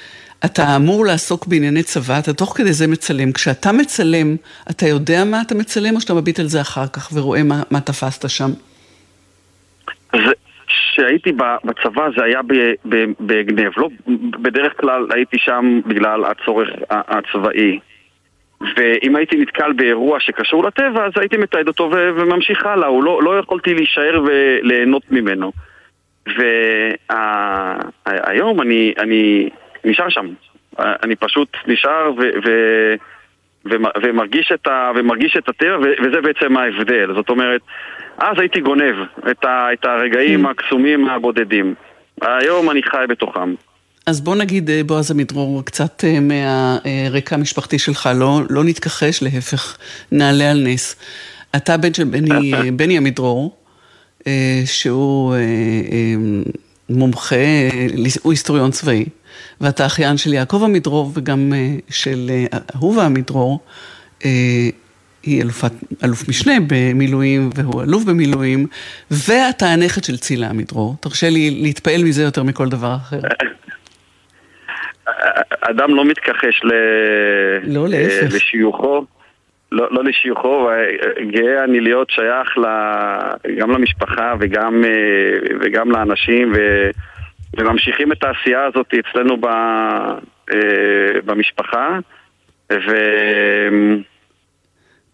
אתה 0.45 0.75
אמור 0.75 1.05
לעסוק 1.05 1.47
בענייני 1.47 1.83
צבא, 1.83 2.19
אתה 2.19 2.33
תוך 2.33 2.57
כדי 2.57 2.73
זה 2.73 2.87
מצלם. 2.87 3.31
כשאתה 3.31 3.71
מצלם, 3.71 4.35
אתה 4.69 4.87
יודע 4.87 5.23
מה 5.25 5.41
אתה 5.41 5.55
מצלם, 5.55 5.95
או 5.95 6.01
שאתה 6.01 6.13
מביט 6.13 6.39
על 6.39 6.45
זה 6.45 6.61
אחר 6.61 6.87
כך 6.87 7.09
ורואה 7.13 7.43
מה, 7.43 7.63
מה 7.71 7.81
תפסת 7.81 8.29
שם? 8.29 8.49
כשהייתי 10.67 11.31
בצבא 11.63 12.07
זה 12.17 12.23
היה 12.23 12.41
בגנב, 13.19 13.71
לא, 13.77 13.89
בדרך 14.41 14.73
כלל 14.81 15.07
הייתי 15.13 15.37
שם 15.39 15.81
בגלל 15.85 16.25
הצורך 16.25 16.69
הצבאי. 16.89 17.79
ואם 18.77 19.15
הייתי 19.15 19.35
נתקל 19.35 19.73
באירוע 19.73 20.19
שקשור 20.19 20.63
לטבע, 20.63 21.05
אז 21.05 21.11
הייתי 21.15 21.37
מתעד 21.37 21.67
אותו 21.67 21.89
וממשיך 21.91 22.65
הלאה, 22.65 22.87
הוא 22.87 23.03
לא, 23.03 23.23
לא 23.23 23.39
יכולתי 23.39 23.73
להישאר 23.73 24.23
וליהנות 24.25 25.03
ממנו. 25.11 25.51
והיום 27.97 28.61
אני, 28.61 28.93
אני 28.97 29.49
נשאר 29.85 30.09
שם. 30.09 30.27
אני 30.79 31.15
פשוט 31.15 31.57
נשאר 31.67 32.11
ו, 32.17 32.21
ו, 32.45 32.49
ומרגיש, 34.03 34.51
את 34.53 34.67
ה, 34.67 34.91
ומרגיש 34.95 35.37
את 35.37 35.49
הטבע, 35.49 35.77
וזה 35.79 36.21
בעצם 36.21 36.57
ההבדל. 36.57 37.13
זאת 37.15 37.29
אומרת, 37.29 37.61
אז 38.17 38.39
הייתי 38.39 38.59
גונב 38.61 38.95
את, 39.31 39.45
ה, 39.45 39.73
את 39.73 39.85
הרגעים 39.85 40.45
mm. 40.45 40.49
הקסומים 40.49 41.09
הבודדים. 41.09 41.73
היום 42.21 42.71
אני 42.71 42.83
חי 42.83 43.05
בתוכם. 43.09 43.53
אז 44.05 44.21
בוא 44.21 44.35
נגיד, 44.35 44.69
אה, 44.69 44.81
בועז 44.85 45.11
עמידרור, 45.11 45.65
קצת 45.65 46.03
אה, 46.03 46.19
מהרקע 46.19 47.35
המשפחתי 47.35 47.79
שלך, 47.79 48.09
לא, 48.15 48.39
לא 48.49 48.63
נתכחש, 48.63 49.23
להפך, 49.23 49.77
נעלה 50.11 50.51
על 50.51 50.63
נס. 50.63 50.95
אתה 51.55 51.77
בן 51.77 51.93
של 51.93 52.03
בני, 52.03 52.51
בני 52.77 52.97
עמידרור, 52.97 53.57
אה, 54.27 54.61
שהוא 54.65 55.35
מומחה, 56.89 57.35
הוא 58.21 58.31
היסטוריון 58.31 58.71
צבאי, 58.71 59.05
ואתה 59.61 59.85
אחיין 59.85 60.17
של 60.17 60.33
יעקב 60.33 60.61
עמידרור 60.63 61.11
וגם 61.13 61.53
של 61.89 62.31
אהובה 62.75 63.05
עמידרור. 63.05 63.59
היא 65.23 65.41
אלופת, 65.41 65.71
אלוף 66.03 66.29
משנה 66.29 66.53
במילואים, 66.67 67.49
והוא 67.55 67.83
אלוף 67.83 68.03
במילואים, 68.03 68.67
ואתה 69.11 69.65
הנכד 69.65 70.03
של 70.03 70.17
צילה 70.17 70.49
עמידרור. 70.49 70.95
תרשה 70.99 71.29
לי 71.29 71.49
להתפעל 71.61 72.03
מזה 72.03 72.23
יותר 72.23 72.43
מכל 72.43 72.69
דבר 72.69 72.95
אחר. 72.95 73.19
אדם 75.69 75.95
לא 75.95 76.05
מתכחש 76.05 76.61
ל... 76.63 76.71
לא, 77.63 77.87
להפך. 77.87 78.35
לשיוכו. 78.35 79.05
לא, 79.73 79.87
לא 79.91 80.03
לשיוכו, 80.03 80.69
גאה 81.31 81.63
אני 81.63 81.79
להיות 81.81 82.09
שייך 82.09 82.57
ל, 82.57 82.65
גם 83.59 83.71
למשפחה 83.71 84.33
וגם, 84.39 84.83
אה, 84.85 85.55
וגם 85.61 85.91
לאנשים 85.91 86.53
ו, 86.55 86.89
וממשיכים 87.57 88.11
את 88.11 88.23
העשייה 88.23 88.65
הזאת 88.65 88.93
אצלנו 88.99 89.37
ב, 89.41 89.45
אה, 89.45 90.57
במשפחה 91.25 91.99
ו... 92.71 92.95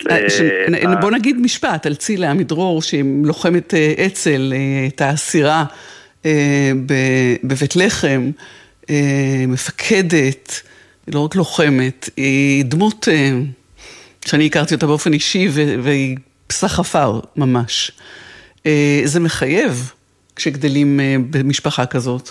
אה, 0.10 0.96
בוא 1.02 1.12
נגיד 1.12 1.38
משפט 1.42 1.86
על 1.86 1.96
צילה 1.96 2.32
עמידרור, 2.32 2.82
שהיא 2.82 3.04
לוחמת 3.24 3.74
אצ"ל, 4.06 4.54
את 4.88 5.02
האסירה 5.02 5.64
בבית 7.44 7.76
לחם. 7.76 8.32
מפקדת, 9.48 10.62
לא 11.14 11.26
רק 11.26 11.36
לוחמת, 11.36 12.10
היא 12.18 12.66
דמות 12.66 13.08
שאני 14.30 14.46
הכרתי 14.46 14.76
אותה 14.76 14.88
באופן 14.88 15.14
אישי 15.14 15.48
והיא 15.84 16.18
עפר 16.80 17.20
ממש. 17.36 17.92
אה, 18.66 19.02
זה 19.04 19.20
מחייב 19.20 19.94
כשגדלים 20.36 21.00
במשפחה 21.30 21.86
כזאת. 21.86 22.30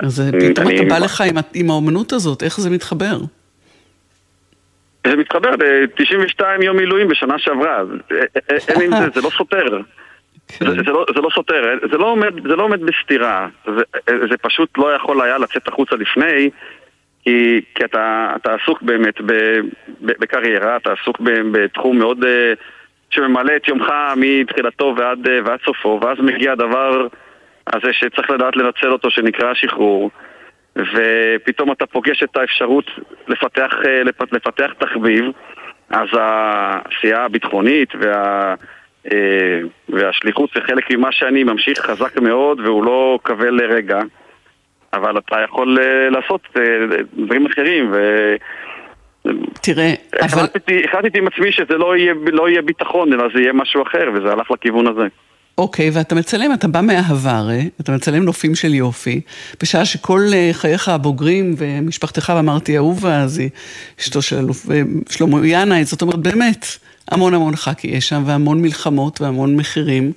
אז 0.00 0.22
פתאום 0.40 0.66
אתה 0.70 0.84
בא 0.88 0.98
לך 0.98 1.24
עם, 1.54 1.70
האומנות 1.70 2.12
הזאת, 2.12 2.42
איך 2.42 2.60
זה 2.60 2.70
מתחבר? 2.70 3.18
זה 5.06 5.16
מתחבר 5.16 5.50
ל-92 5.50 6.64
יום 6.64 6.76
מילואים 6.76 7.08
בשנה 7.08 7.38
שעברה, 7.38 7.82
אין 8.68 8.82
עם 8.82 9.02
זה, 9.02 9.08
זה 9.14 9.20
לא 9.20 9.30
סותר. 9.38 9.80
כן. 10.48 10.70
זה, 10.70 10.92
לא, 10.92 11.06
זה 11.14 11.20
לא 11.20 11.28
סותר, 11.34 11.62
זה 11.90 11.98
לא 11.98 12.06
עומד, 12.06 12.44
לא 12.44 12.68
בסתירה, 12.80 13.48
זה 14.06 14.36
פשוט 14.42 14.78
לא 14.78 14.94
יכול 14.94 15.22
היה 15.22 15.38
לצאת 15.38 15.68
החוצה 15.68 15.96
לפני, 15.96 16.50
כי, 17.28 17.60
כי 17.74 17.84
אתה, 17.84 18.32
אתה 18.36 18.54
עסוק 18.54 18.82
באמת 18.82 19.20
ב, 19.20 19.32
ב, 20.00 20.12
בקריירה, 20.20 20.76
אתה 20.76 20.92
עסוק 20.92 21.20
ב, 21.20 21.30
בתחום 21.52 21.98
מאוד 21.98 22.22
uh, 22.22 22.26
שממלא 23.10 23.56
את 23.56 23.68
יומך 23.68 23.92
מתחילתו 24.16 24.94
ועד, 24.96 25.26
uh, 25.26 25.30
ועד 25.44 25.58
סופו, 25.64 26.00
ואז 26.02 26.18
מגיע 26.20 26.52
הדבר 26.52 27.06
הזה 27.72 27.92
שצריך 27.92 28.30
לדעת 28.30 28.56
לנצל 28.56 28.92
אותו, 28.92 29.10
שנקרא 29.10 29.54
שחרור, 29.54 30.10
ופתאום 30.76 31.72
אתה 31.72 31.86
פוגש 31.86 32.22
את 32.22 32.36
האפשרות 32.36 32.90
לפתח, 33.28 33.72
uh, 33.82 34.26
לפתח 34.32 34.72
תחביב, 34.78 35.24
אז 35.90 36.08
העשייה 36.12 37.24
הביטחונית 37.24 37.92
וה... 38.00 38.54
אה, 39.12 39.60
והשליחות 39.88 40.50
זה 40.54 40.60
חלק 40.60 40.90
ממה 40.90 41.12
שאני 41.12 41.44
ממשיך 41.44 41.78
חזק 41.80 42.20
מאוד 42.20 42.60
והוא 42.60 42.84
לא 42.84 43.18
כבל 43.24 43.50
לרגע 43.50 44.00
אבל 44.92 45.18
אתה 45.18 45.36
יכול 45.44 45.78
אה, 45.80 46.10
לעשות 46.10 46.40
אה, 46.56 46.62
דברים 47.24 47.46
אחרים 47.46 47.92
ו... 47.92 47.96
תראה, 49.60 49.94
אבל... 50.20 50.46
החלטתי 50.84 51.18
עם 51.18 51.26
עצמי 51.26 51.52
שזה 51.52 51.78
לא 51.78 51.96
יהיה, 51.96 52.14
לא 52.32 52.48
יהיה 52.48 52.62
ביטחון 52.62 53.12
אלא 53.12 53.24
זה 53.34 53.40
יהיה 53.40 53.52
משהו 53.52 53.82
אחר 53.82 54.08
וזה 54.14 54.32
הלך 54.32 54.50
לכיוון 54.50 54.86
הזה. 54.86 55.06
אוקיי, 55.58 55.90
ואתה 55.92 56.14
מצלם, 56.14 56.52
אתה 56.54 56.68
בא 56.68 56.80
מאהבה 56.80 57.36
הרי, 57.36 57.68
אתה 57.80 57.92
מצלם 57.92 58.22
נופים 58.22 58.54
של 58.54 58.74
יופי, 58.74 59.20
בשעה 59.62 59.84
שכל 59.84 60.20
חייך 60.52 60.88
הבוגרים 60.88 61.54
ומשפחתך, 61.58 62.32
ואמרתי 62.36 62.76
אהובה, 62.76 63.16
אז 63.16 63.38
היא 63.38 63.50
אשתו 64.00 64.22
של 64.22 64.36
אלוף 64.36 64.66
שלמה 65.10 65.46
ינאי, 65.46 65.84
זאת 65.84 66.02
אומרת 66.02 66.18
באמת, 66.18 66.66
המון 67.10 67.34
המון 67.34 67.56
חאקי 67.56 67.88
יש 67.88 68.08
שם, 68.08 68.22
והמון 68.26 68.62
מלחמות 68.62 69.20
והמון 69.20 69.56
מחירים, 69.56 70.12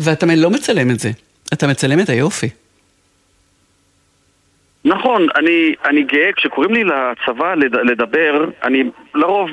ואתה 0.00 0.26
לא 0.26 0.50
מצלם 0.50 0.90
את 0.90 1.00
זה, 1.00 1.10
אתה 1.52 1.66
מצלם 1.66 2.00
את 2.00 2.08
היופי. 2.08 2.48
נכון, 4.84 5.26
אני, 5.36 5.74
אני 5.84 6.02
גאה, 6.02 6.32
כשקוראים 6.32 6.74
לי 6.74 6.84
לצבא 6.84 7.54
לדבר, 7.84 8.50
אני 8.62 8.84
לרוב 9.14 9.50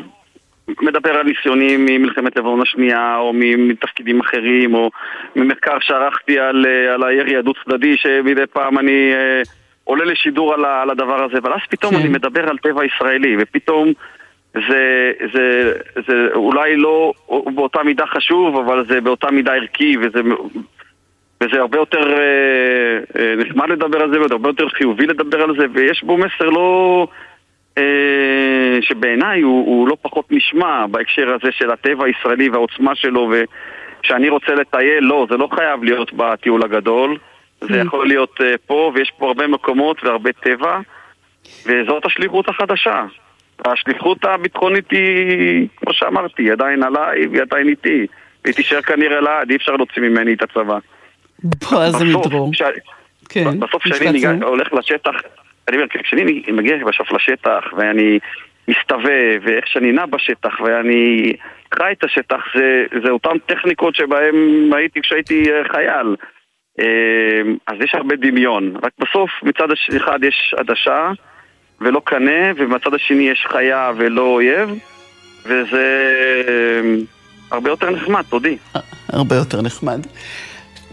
מדבר 0.82 1.10
על 1.10 1.26
ניסיונים 1.26 1.86
ממלחמת 1.86 2.38
לבנון 2.38 2.62
השנייה, 2.62 3.18
או 3.18 3.34
מתפקידים 3.58 4.20
אחרים, 4.20 4.74
או 4.74 4.90
ממחקר 5.36 5.78
שערכתי 5.80 6.40
על, 6.40 6.66
על 6.94 7.04
הירי 7.04 7.38
הדו 7.38 7.54
צדדי, 7.54 7.98
שמדי 7.98 8.48
פעם 8.54 8.80
אני 8.80 9.14
אה, 9.14 9.42
עולה 9.84 10.06
לשידור 10.06 10.54
על, 10.54 10.66
על 10.66 10.90
הדבר 10.90 11.24
הזה, 11.24 11.38
אבל 11.38 11.54
אז 11.54 11.60
פתאום 11.70 11.94
כן. 11.94 12.00
אני 12.00 12.10
מדבר 12.10 12.50
על 12.50 12.58
טבע 12.58 12.86
ישראלי, 12.86 13.36
ופתאום 13.40 13.94
זה, 14.54 15.12
זה, 15.34 15.74
זה 16.08 16.28
אולי 16.34 16.76
לא 16.76 17.14
באותה 17.56 17.84
מידה 17.84 18.06
חשוב, 18.06 18.58
אבל 18.58 18.86
זה 18.88 19.02
באותה 19.02 19.32
מידה 19.32 19.54
ערכי, 19.54 19.98
וזה, 19.98 20.22
וזה 21.42 21.60
הרבה 21.60 21.78
יותר 21.78 22.14
אה, 22.18 23.00
אה, 23.20 23.36
נחמד 23.36 23.70
לדבר 23.70 24.02
על 24.02 24.12
זה, 24.14 24.20
והרבה 24.20 24.50
יותר 24.50 24.70
חיובי 24.70 25.06
לדבר 25.06 25.42
על 25.42 25.56
זה, 25.60 25.66
ויש 25.74 26.04
בו 26.04 26.18
מסר 26.18 26.50
לא... 26.50 27.08
אה, 27.78 28.78
שבעיניי 28.82 29.42
הוא, 29.42 29.66
הוא 29.66 29.88
לא 29.88 29.98
פחות 30.02 30.26
נשמע 30.32 30.88
בהקשר 30.88 31.34
הזה 31.34 31.52
של 31.52 31.72
הטבע 31.72 32.06
הישראלי 32.06 32.50
והעוצמה 32.50 32.96
שלו, 32.96 33.32
וכשאני 33.32 34.30
רוצה 34.30 34.56
לטייל, 34.56 35.04
לא, 35.04 35.28
זה 35.30 35.38
לא 35.38 35.50
חייב 35.56 35.84
להיות 35.84 36.14
בטיול 36.14 36.64
הגדול, 36.64 37.18
זה 37.62 37.82
mm. 37.82 37.86
יכול 37.86 38.08
להיות 38.08 38.42
אה, 38.42 38.56
פה, 38.68 38.92
ויש 38.96 39.12
פה 39.18 39.28
הרבה 39.28 39.48
מקומות 39.48 40.04
והרבה 40.04 40.32
טבע, 40.34 40.80
וזאת 41.66 42.06
השליחות 42.06 42.50
החדשה. 42.50 43.06
השליחות 43.66 44.26
הביטחונית 44.26 44.92
היא, 44.92 45.68
כמו 45.78 45.94
שאמרתי, 45.94 46.44
היא 46.44 46.52
עדיין 46.52 46.84
עליי 46.84 47.28
והיא 47.28 47.42
עדיין 47.42 47.68
איתי. 47.68 48.08
והיא 48.44 48.56
תישאר 48.56 48.82
כנראה 48.82 49.22
לעד, 49.22 49.50
אי 49.50 49.56
אפשר 49.56 49.72
להוציא 49.72 50.02
ממני 50.02 50.34
את 50.34 50.42
הצבא. 50.42 50.78
בועז 51.46 52.02
עמידרור. 52.02 52.52
כן, 53.30 53.60
בסוף 53.60 53.84
כשאני 53.84 54.26
הולך 54.44 54.74
לשטח, 54.74 55.12
אני 55.68 55.78
אומר, 55.78 55.88
כשאני 56.04 56.44
מגיע 56.52 56.76
בסוף 56.78 57.12
לשטח 57.12 57.64
ואני 57.78 58.20
מסתובב, 58.68 59.42
ואיך 59.44 59.68
שאני 59.68 59.92
נע 59.92 60.06
בשטח, 60.06 60.60
ואני 60.60 61.34
חי 61.76 61.92
את 61.92 62.04
השטח, 62.04 62.42
זה, 62.56 62.84
זה 63.04 63.10
אותן 63.10 63.38
טכניקות 63.46 63.96
שבהן 63.96 64.36
הייתי 64.74 65.02
כשהייתי 65.02 65.52
אה, 65.52 65.64
חייל. 65.72 66.16
אמ, 66.80 67.58
אז 67.68 67.76
יש 67.84 67.96
הרבה 67.96 68.16
דמיון, 68.16 68.74
רק 68.84 68.92
בסוף 69.00 69.30
מצד 69.44 69.68
אחד 69.98 70.24
יש 70.24 70.56
עדשה 70.58 71.12
ולא 71.82 72.02
קנה, 72.06 72.52
ומצד 72.56 72.94
השני 72.94 73.30
יש 73.30 73.46
חיה 73.50 73.92
ולא 73.98 74.22
אויב, 74.22 74.70
וזה 75.46 76.14
אמ, 76.84 76.98
הרבה 77.52 77.70
יותר 77.70 77.90
נחמד, 77.90 78.24
תודי. 78.30 78.58
הרבה 79.10 79.36
יותר 79.36 79.62
נחמד. 79.62 80.00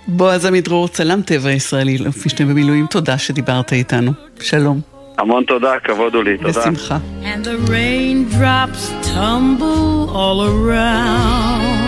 בועז 0.07 0.47
עמידרור, 0.47 0.89
צלם 0.89 1.23
טבע 1.23 1.51
ישראלי, 1.51 1.99
לפני 1.99 2.47
במילואים, 2.47 2.87
תודה 2.87 3.19
שדיברת 3.19 3.73
איתנו. 3.73 4.13
שלום. 4.41 4.81
המון 5.19 5.45
תודה, 5.45 5.73
כבוד 5.85 6.15
הוא 6.15 6.25
לי, 6.25 6.39
תודה. 6.39 6.61
בשמחה. 6.61 6.99
And 7.23 7.45
the 7.45 7.57
raindrops 7.71 8.91
tumble 9.09 10.11
all 10.11 10.41
around. 10.53 11.83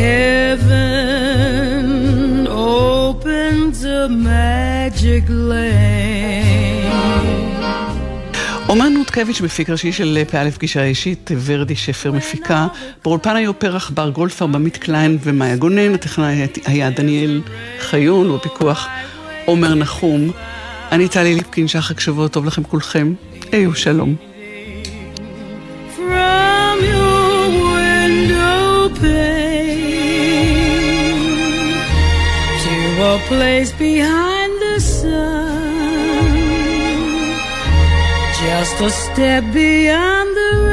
Heaven 0.00 1.86
opens 2.48 3.84
a 3.84 4.08
magic 4.08 5.24
lane. 5.28 6.49
אומן 8.70 8.92
נותקביץ' 8.92 9.40
מפיק 9.40 9.70
ראשי 9.70 9.92
של 9.92 10.22
פא' 10.30 10.50
פגישה 10.50 10.84
אישית, 10.84 11.30
ורדי 11.44 11.76
שפר 11.76 12.12
מפיקה. 12.12 12.66
באולפן 13.04 13.36
היו 13.36 13.58
פרח 13.58 13.90
בר 13.90 14.10
גולדפר, 14.10 14.46
במית 14.46 14.76
קליין 14.76 15.18
ומאיה 15.22 15.56
גונן, 15.56 15.94
הטכנאי 15.94 16.46
היה 16.64 16.90
דניאל 16.90 17.40
חיון, 17.80 18.30
ובפיקוח 18.30 18.88
עומר 19.44 19.74
נחום. 19.74 20.30
אני 20.92 21.08
טלי 21.08 21.34
ליפקין, 21.34 21.68
שחק 21.68 22.00
שבוע 22.00 22.28
טוב 22.28 22.44
לכם 22.44 22.62
כולכם. 22.62 23.12
היו 23.52 23.74
שלום. 23.74 24.14
A 33.12 33.18
place 33.28 33.72
behind 33.72 34.39
just 38.60 38.80
a 38.82 38.90
step 38.90 39.42
beyond 39.54 40.36
the 40.36 40.69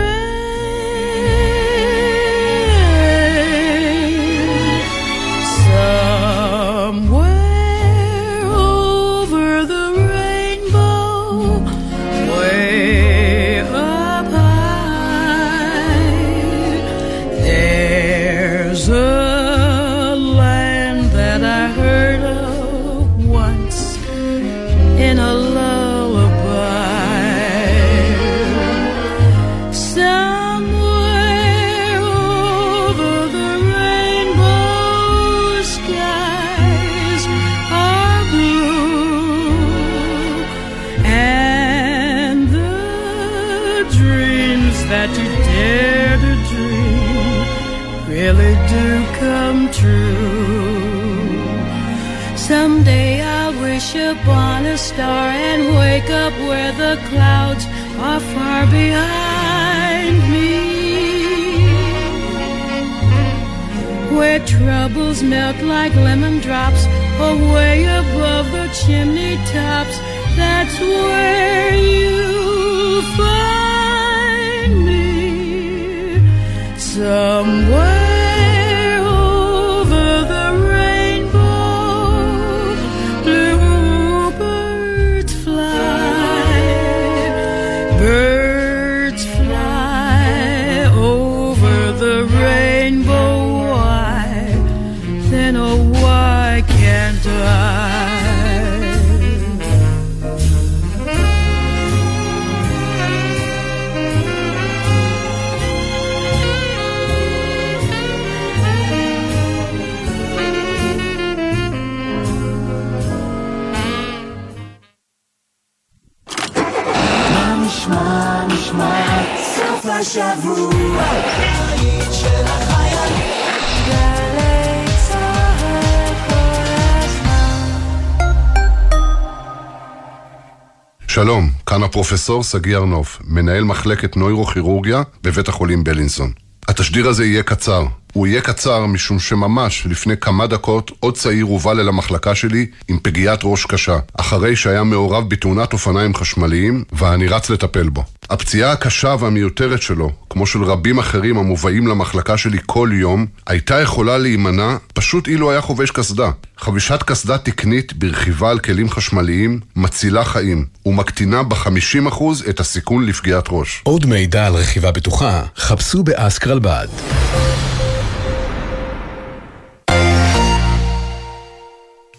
שלום, 131.07 131.49
כאן 131.65 131.83
הפרופסור 131.83 132.43
שגיא 132.43 132.77
ארנוף, 132.77 133.19
מנהל 133.27 133.63
מחלקת 133.63 134.17
נוירוכירורגיה 134.17 135.01
בבית 135.23 135.47
החולים 135.47 135.83
בלינסון. 135.83 136.31
התשדיר 136.67 137.07
הזה 137.07 137.25
יהיה 137.25 137.43
קצר. 137.43 137.85
הוא 138.17 138.27
יהיה 138.27 138.41
קצר 138.41 138.85
משום 138.85 139.19
שממש 139.19 139.87
לפני 139.89 140.17
כמה 140.17 140.47
דקות 140.47 140.91
עוד 140.99 141.17
צעיר 141.17 141.45
הובל 141.45 141.79
אל 141.79 141.87
המחלקה 141.87 142.35
שלי 142.35 142.65
עם 142.87 142.99
פגיעת 143.01 143.39
ראש 143.43 143.65
קשה, 143.65 143.99
אחרי 144.13 144.55
שהיה 144.55 144.83
מעורב 144.83 145.29
בתאונת 145.29 145.73
אופניים 145.73 146.15
חשמליים 146.15 146.83
ואני 146.91 147.27
רץ 147.27 147.49
לטפל 147.49 147.89
בו. 147.89 148.03
הפציעה 148.29 148.71
הקשה 148.71 149.15
והמיותרת 149.19 149.81
שלו, 149.81 150.11
כמו 150.29 150.47
של 150.47 150.63
רבים 150.63 150.99
אחרים 150.99 151.37
המובאים 151.37 151.87
למחלקה 151.87 152.37
שלי 152.37 152.57
כל 152.65 152.89
יום, 152.93 153.25
הייתה 153.47 153.81
יכולה 153.81 154.17
להימנע 154.17 154.77
פשוט 154.93 155.27
אילו 155.27 155.51
היה 155.51 155.61
חובש 155.61 155.91
קסדה. 155.91 156.31
חבישת 156.57 157.03
קסדה 157.03 157.37
תקנית 157.37 157.93
ברכיבה 157.93 158.51
על 158.51 158.59
כלים 158.59 158.89
חשמליים 158.89 159.59
מצילה 159.75 160.23
חיים 160.23 160.65
ומקטינה 160.85 161.43
ב-50% 161.43 162.23
את 162.49 162.59
הסיכון 162.59 163.05
לפגיעת 163.05 163.45
ראש. 163.49 163.81
עוד 163.83 164.05
מידע 164.05 164.47
על 164.47 164.53
רכיבה 164.53 164.91
בטוחה, 164.91 165.43
חפשו 165.57 166.03
באסקרלבד. 166.03 166.87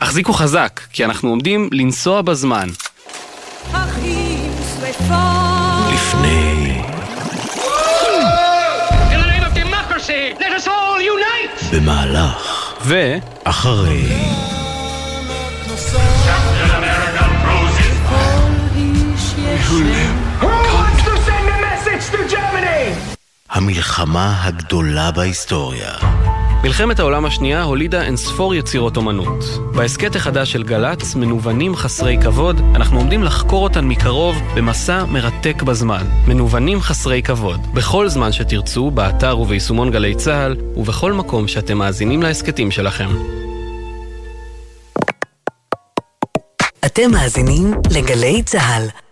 החזיקו 0.00 0.32
חזק, 0.32 0.80
כי 0.92 1.04
אנחנו 1.04 1.30
עומדים 1.30 1.68
לנסוע 1.72 2.22
בזמן. 2.22 2.68
לפני, 5.92 6.82
במהלך, 11.72 12.72
ו... 12.82 13.16
אחרי, 13.44 14.04
איש 18.74 19.34
ישן 19.38 20.28
המלחמה 23.50 24.44
הגדולה 24.44 25.10
בהיסטוריה. 25.10 25.92
מלחמת 26.62 26.98
העולם 26.98 27.24
השנייה 27.24 27.62
הולידה 27.62 28.02
אינספור 28.02 28.54
יצירות 28.54 28.96
אומנות. 28.96 29.44
בהסכת 29.74 30.16
החדש 30.16 30.52
של 30.52 30.62
גל"צ, 30.62 31.14
מנוונים 31.14 31.76
חסרי 31.76 32.18
כבוד, 32.22 32.60
אנחנו 32.74 32.98
עומדים 32.98 33.22
לחקור 33.22 33.62
אותן 33.64 33.84
מקרוב 33.84 34.36
במסע 34.56 35.04
מרתק 35.04 35.62
בזמן. 35.62 36.06
מנוונים 36.28 36.80
חסרי 36.80 37.22
כבוד. 37.22 37.60
בכל 37.74 38.08
זמן 38.08 38.32
שתרצו, 38.32 38.90
באתר 38.90 39.38
וביישומון 39.38 39.90
גלי 39.90 40.14
צה"ל, 40.14 40.56
ובכל 40.76 41.12
מקום 41.12 41.48
שאתם 41.48 41.78
מאזינים 41.78 42.22
להסכתים 42.22 42.70
שלכם. 42.70 43.08
אתם 46.86 47.10
מאזינים 47.10 47.74
לגלי 47.90 48.42
צה"ל. 48.42 49.07